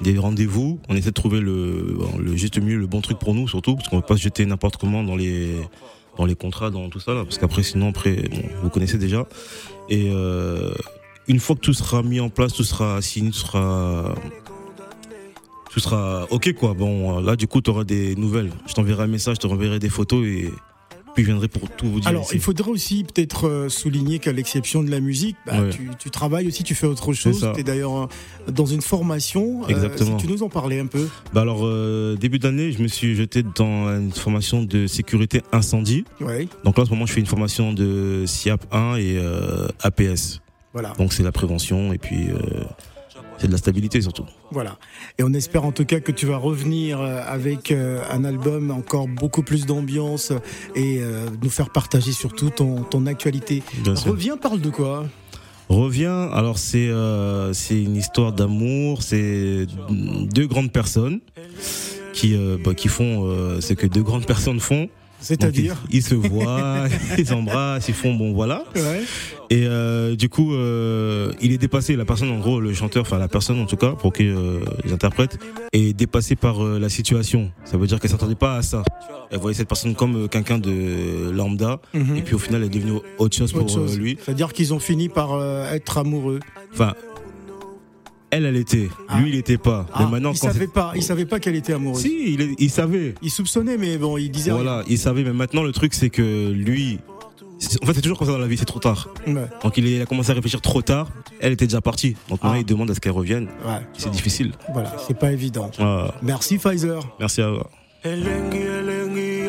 des 0.00 0.18
rendez-vous. 0.18 0.80
On 0.88 0.96
essaie 0.96 1.10
de 1.10 1.14
trouver 1.14 1.40
le, 1.40 1.96
juste 2.34 2.60
mieux, 2.60 2.76
le 2.76 2.86
bon 2.86 3.00
truc 3.00 3.18
pour 3.18 3.34
nous, 3.34 3.48
surtout, 3.48 3.76
parce 3.76 3.88
qu'on 3.88 3.96
ne 3.96 4.00
va 4.00 4.06
pas 4.06 4.16
se 4.16 4.22
jeter 4.22 4.46
n'importe 4.46 4.76
comment 4.76 5.02
dans 5.02 5.16
les, 5.16 5.56
dans 6.16 6.26
les 6.26 6.34
contrats, 6.34 6.70
dans 6.70 6.88
tout 6.88 7.00
ça, 7.00 7.14
là, 7.14 7.24
parce 7.24 7.38
qu'après, 7.38 7.62
sinon, 7.62 7.90
après, 7.90 8.24
vous 8.62 8.70
connaissez 8.70 8.98
déjà. 8.98 9.26
Et 9.88 10.08
euh, 10.10 10.72
une 11.28 11.40
fois 11.40 11.56
que 11.56 11.60
tout 11.60 11.74
sera 11.74 12.02
mis 12.02 12.20
en 12.20 12.28
place, 12.28 12.52
tout 12.52 12.64
sera 12.64 13.00
signé, 13.02 13.30
tout 13.30 13.38
sera. 13.38 14.14
Tout 15.72 15.80
sera 15.80 16.26
ok 16.30 16.54
quoi. 16.54 16.72
Bon, 16.72 17.20
là 17.20 17.36
du 17.36 17.46
coup 17.46 17.60
tu 17.60 17.68
auras 17.68 17.84
des 17.84 18.16
nouvelles. 18.16 18.50
Je 18.66 18.72
t'enverrai 18.72 19.02
un 19.02 19.08
message, 19.08 19.36
je 19.36 19.40
te 19.42 19.46
renverrai 19.46 19.78
des 19.78 19.90
photos 19.90 20.24
et 20.24 20.50
puis 21.16 21.24
je 21.24 21.30
viendrai 21.30 21.48
pour 21.48 21.68
tout 21.70 21.90
vous 21.90 21.98
dire. 22.00 22.08
Alors, 22.08 22.22
ici. 22.22 22.34
il 22.34 22.40
faudrait 22.40 22.70
aussi 22.70 23.02
peut-être 23.02 23.48
euh, 23.48 23.68
souligner 23.68 24.18
qu'à 24.20 24.32
l'exception 24.32 24.82
de 24.84 24.90
la 24.90 25.00
musique, 25.00 25.36
bah, 25.46 25.60
Ouais. 25.62 25.70
tu, 25.70 25.90
tu 25.98 26.10
travailles 26.10 26.46
aussi, 26.46 26.62
tu 26.62 26.74
fais 26.76 26.86
autre 26.86 27.12
chose. 27.14 27.44
Tu 27.54 27.60
es 27.60 27.64
d'ailleurs 27.64 27.96
euh, 28.02 28.06
dans 28.52 28.66
une 28.66 28.82
formation. 28.82 29.64
Euh, 29.64 29.68
Exactement. 29.68 30.18
si 30.18 30.26
tu 30.26 30.32
nous 30.32 30.42
en 30.44 30.48
parlais 30.48 30.78
un 30.78 30.86
peu. 30.86 31.08
Bah 31.32 31.40
alors 31.40 31.60
euh, 31.64 32.14
début 32.16 32.38
d'année, 32.38 32.70
je 32.70 32.80
me 32.82 32.88
suis 32.88 33.16
jeté 33.16 33.42
dans 33.42 33.88
une 33.88 34.12
formation 34.12 34.62
de 34.62 34.86
sécurité 34.86 35.40
incendie. 35.52 36.04
Ouais, 36.20 36.46
Donc 36.64 36.76
là 36.76 36.82
en 36.82 36.86
ce 36.86 36.90
moment, 36.90 37.06
je 37.06 37.12
fais 37.14 37.20
une 37.20 37.26
formation 37.26 37.72
de 37.72 38.24
SIAP 38.26 38.66
1 38.72 38.96
et 38.96 39.16
euh, 39.18 39.66
APS. 39.82 40.40
voilà. 40.72 40.92
Donc 40.98 41.12
c'est 41.14 41.22
la 41.22 41.32
prévention 41.32 41.92
et 41.92 41.98
puis 41.98 42.28
euh, 42.28 42.64
c'est 43.38 43.46
de 43.46 43.52
la 43.52 43.58
stabilité 43.58 44.00
surtout. 44.00 44.24
Voilà. 44.50 44.78
Et 45.18 45.22
on 45.22 45.32
espère 45.32 45.64
en 45.64 45.72
tout 45.72 45.84
cas 45.84 46.00
que 46.00 46.12
tu 46.12 46.26
vas 46.26 46.36
revenir 46.36 47.00
euh, 47.00 47.20
avec 47.26 47.70
euh, 47.70 48.02
un 48.10 48.24
album 48.24 48.70
encore 48.70 49.08
beaucoup 49.08 49.42
plus 49.42 49.66
d'ambiance 49.66 50.32
et 50.74 50.98
euh, 51.00 51.26
nous 51.42 51.50
faire 51.50 51.70
partager 51.70 52.12
surtout 52.12 52.50
ton, 52.50 52.82
ton 52.82 53.06
actualité. 53.06 53.62
Bien 53.82 53.96
sûr. 53.96 54.12
Reviens, 54.12 54.36
parle 54.36 54.60
de 54.60 54.70
quoi? 54.70 55.06
Reviens. 55.68 56.28
Alors 56.30 56.58
c'est 56.58 56.88
euh, 56.88 57.52
c'est 57.52 57.82
une 57.82 57.96
histoire 57.96 58.32
d'amour. 58.32 59.02
C'est 59.02 59.66
deux 59.90 60.46
grandes 60.46 60.70
personnes 60.70 61.20
qui 62.12 62.34
euh, 62.36 62.56
bah, 62.64 62.74
qui 62.74 62.88
font 62.88 63.26
euh, 63.26 63.60
ce 63.60 63.74
que 63.74 63.86
deux 63.86 64.02
grandes 64.02 64.26
personnes 64.26 64.60
font. 64.60 64.88
C'est-à-dire 65.20 65.76
ils, 65.90 65.96
ils 65.96 66.02
se 66.02 66.14
voient, 66.14 66.84
ils 67.18 67.26
s'embrassent, 67.26 67.88
ils 67.88 67.94
font 67.94 68.14
bon 68.14 68.32
voilà. 68.34 68.64
Ouais. 68.74 69.02
Et 69.50 69.64
euh, 69.66 70.16
du 70.16 70.28
coup, 70.28 70.54
euh, 70.54 71.32
il 71.40 71.52
est 71.52 71.58
dépassé. 71.58 71.94
La 71.96 72.04
personne, 72.04 72.30
en 72.30 72.38
gros, 72.38 72.60
le 72.60 72.72
chanteur, 72.74 73.02
enfin 73.02 73.18
la 73.18 73.28
personne 73.28 73.60
en 73.60 73.66
tout 73.66 73.76
cas, 73.76 73.92
pour 73.92 74.12
qu'ils 74.12 74.26
euh, 74.28 74.60
les 74.84 74.92
interprètent, 74.92 75.38
est 75.72 75.92
dépassée 75.96 76.36
par 76.36 76.64
euh, 76.64 76.78
la 76.78 76.88
situation. 76.88 77.50
Ça 77.64 77.76
veut 77.76 77.86
dire 77.86 78.00
qu'elle 78.00 78.10
s'attendait 78.10 78.34
pas 78.34 78.56
à 78.56 78.62
ça. 78.62 78.82
Elle 79.30 79.38
voyait 79.38 79.54
cette 79.56 79.68
personne 79.68 79.94
comme 79.94 80.28
quelqu'un 80.28 80.58
de 80.58 81.30
lambda, 81.30 81.80
Mhm. 81.94 82.16
et 82.16 82.22
puis 82.22 82.34
au 82.34 82.38
final, 82.38 82.62
elle 82.62 82.66
est 82.68 82.70
devenue 82.78 83.00
autre 83.18 83.36
chose 83.36 83.52
pour 83.52 83.68
chose. 83.68 83.98
lui. 83.98 84.18
C'est-à-dire 84.22 84.52
qu'ils 84.52 84.74
ont 84.74 84.78
fini 84.80 85.08
par 85.08 85.40
être 85.72 85.98
amoureux. 85.98 86.40
Enfin, 86.72 86.94
elle, 88.30 88.44
elle 88.44 88.56
était. 88.56 88.88
Ah. 89.08 89.20
Lui, 89.20 89.30
il 89.30 89.34
était 89.36 89.58
pas. 89.58 89.86
Ah, 89.92 90.04
mais 90.04 90.10
maintenant, 90.12 90.32
il 90.32 90.38
quand 90.38 90.48
savait 90.48 90.66
pas, 90.66 90.92
il 90.94 91.02
savait 91.02 91.26
pas 91.26 91.38
qu'elle 91.40 91.56
était 91.56 91.72
amoureuse. 91.72 92.02
si, 92.02 92.36
il, 92.58 92.70
savait. 92.70 93.14
Il 93.22 93.30
soupçonnait, 93.30 93.76
mais 93.76 93.96
bon, 93.98 94.16
il 94.18 94.30
disait 94.30 94.50
Voilà, 94.50 94.82
il 94.88 94.98
savait. 94.98 95.22
Mais 95.24 95.32
maintenant, 95.32 95.62
le 95.62 95.72
truc, 95.72 95.94
c'est 95.94 96.10
que 96.10 96.50
lui. 96.50 96.98
c'est- 97.58 97.82
En 97.82 97.86
fait, 97.86 97.94
c'est 97.94 98.02
toujours 98.02 98.18
comme 98.18 98.26
ça 98.26 98.32
dans 98.34 98.38
la 98.38 98.46
vie, 98.46 98.56
c'est 98.58 98.64
trop 98.64 98.80
tard. 98.80 99.08
Ouais, 99.26 99.34
Donc, 99.62 99.76
il, 99.78 100.02
a 100.02 100.06
commencé 100.06 100.30
à 100.30 100.34
réfléchir 100.34 100.60
trop 100.60 100.82
tard. 100.82 101.08
Elle 101.40 101.52
était 101.52 101.66
déjà 101.66 101.80
partie. 101.80 102.10
Donc, 102.28 102.42
maintenant, 102.42 102.52
Ah. 102.54 102.58
il 102.58 102.64
demande 102.66 102.90
à 102.90 102.94
ce 102.94 103.00
qu'elle 103.00 103.12
revienne. 103.12 103.48
ouais. 103.64 103.80
C'est 103.96 104.10
difficile. 104.10 104.52
Voilà, 104.72 104.94
c'est 105.06 105.18
pas 105.18 105.32
évident. 105.32 105.70
Ah, 105.78 106.14
Merci 106.22 106.58
Pfizer. 106.58 107.00
merci 107.20 107.40
à 107.42 107.50
vous. 107.50 107.60
Elengi, 108.04 108.58
Elengi, 108.58 109.40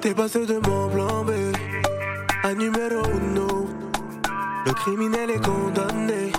t'es 0.00 0.14
passé 0.14 0.44
de 0.46 0.54
mon 0.54 0.88
plan 0.88 1.24
B 1.24 1.30
à 2.42 2.54
numéro 2.54 3.02
uno. 3.04 3.68
Le 4.66 4.72
criminel 4.72 5.30
est 5.30 5.44
condamné, 5.44 6.32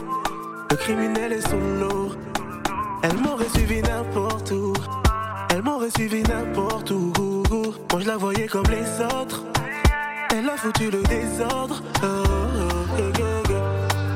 le 0.71 0.77
criminel 0.77 1.34
est 1.34 1.47
solo. 1.47 2.12
Elle 3.03 3.17
m'aurait 3.17 3.49
suivi 3.49 3.81
n'importe 3.81 4.51
où, 4.51 4.73
elle 5.49 5.62
m'aurait 5.62 5.91
suivi 5.91 6.23
n'importe 6.23 6.91
où. 6.91 7.12
Moi 7.91 7.99
je 7.99 8.07
la 8.07 8.17
voyais 8.17 8.47
comme 8.47 8.65
les 8.69 9.05
autres, 9.05 9.43
elle 10.34 10.49
a 10.49 10.55
foutu 10.55 10.89
le 10.89 11.03
désordre. 11.03 11.81
Oh, 12.01 12.05
oh, 12.05 12.27
oh, 12.97 13.01
oh, 13.19 13.23
oh. 13.49 13.55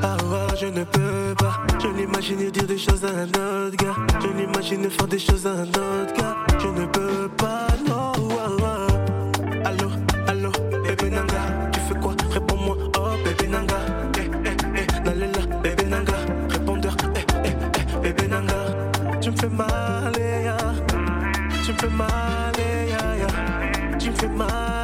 Ah, 0.01 0.17
ah, 0.21 0.55
je 0.55 0.67
ne 0.67 0.83
peux 0.83 1.35
pas. 1.37 1.61
Je 1.81 1.87
l'imagine 1.89 2.49
dire 2.51 2.67
des 2.67 2.77
choses 2.77 3.03
à 3.03 3.09
un 3.09 3.27
autre 3.27 3.75
gars. 3.75 3.95
Je 4.21 4.27
l'imagine 4.27 4.89
faire 4.89 5.07
des 5.07 5.19
choses 5.19 5.45
à 5.45 5.51
un 5.51 5.67
autre 5.67 6.13
gars. 6.17 6.35
Je 6.59 6.67
ne 6.67 6.85
peux 6.85 7.29
pas, 7.37 7.67
Tu 21.85 21.91
me 21.91 21.97
fais 21.97 21.97
mal, 21.97 22.51
eh, 22.57 22.89
ya, 22.89 23.15
ya. 23.15 23.97
Tu 23.99 24.09
me 24.09 24.15
fais 24.15 24.27
mal, 24.27 24.74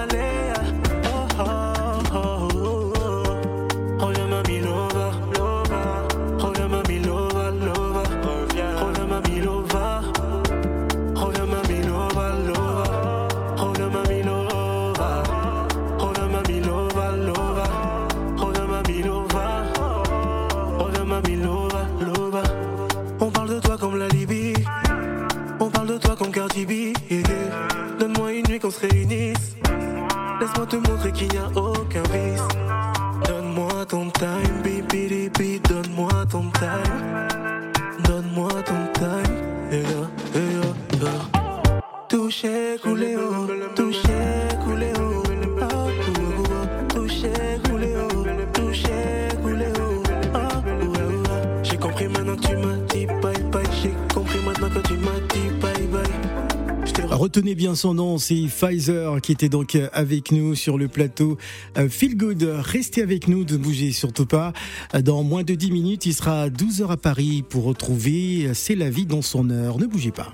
Retenez 57.33 57.55
bien 57.55 57.75
son 57.75 57.93
nom, 57.93 58.17
c'est 58.17 58.43
Pfizer 58.47 59.21
qui 59.21 59.31
était 59.31 59.47
donc 59.47 59.77
avec 59.93 60.33
nous 60.33 60.53
sur 60.53 60.77
le 60.77 60.89
plateau. 60.89 61.37
Euh, 61.77 61.87
Feel 61.87 62.17
Good, 62.17 62.43
restez 62.43 63.01
avec 63.01 63.29
nous, 63.29 63.45
ne 63.45 63.55
bougez 63.55 63.93
surtout 63.93 64.25
pas. 64.25 64.51
Euh, 64.93 65.01
Dans 65.01 65.23
moins 65.23 65.43
de 65.43 65.55
10 65.55 65.71
minutes, 65.71 66.05
il 66.05 66.13
sera 66.13 66.41
à 66.41 66.49
12h 66.49 66.91
à 66.91 66.97
Paris 66.97 67.41
pour 67.47 67.63
retrouver 67.63 68.47
euh, 68.47 68.53
C'est 68.53 68.75
la 68.75 68.89
vie 68.89 69.05
dans 69.05 69.21
son 69.21 69.49
heure. 69.49 69.79
Ne 69.79 69.85
bougez 69.85 70.11
pas. 70.11 70.33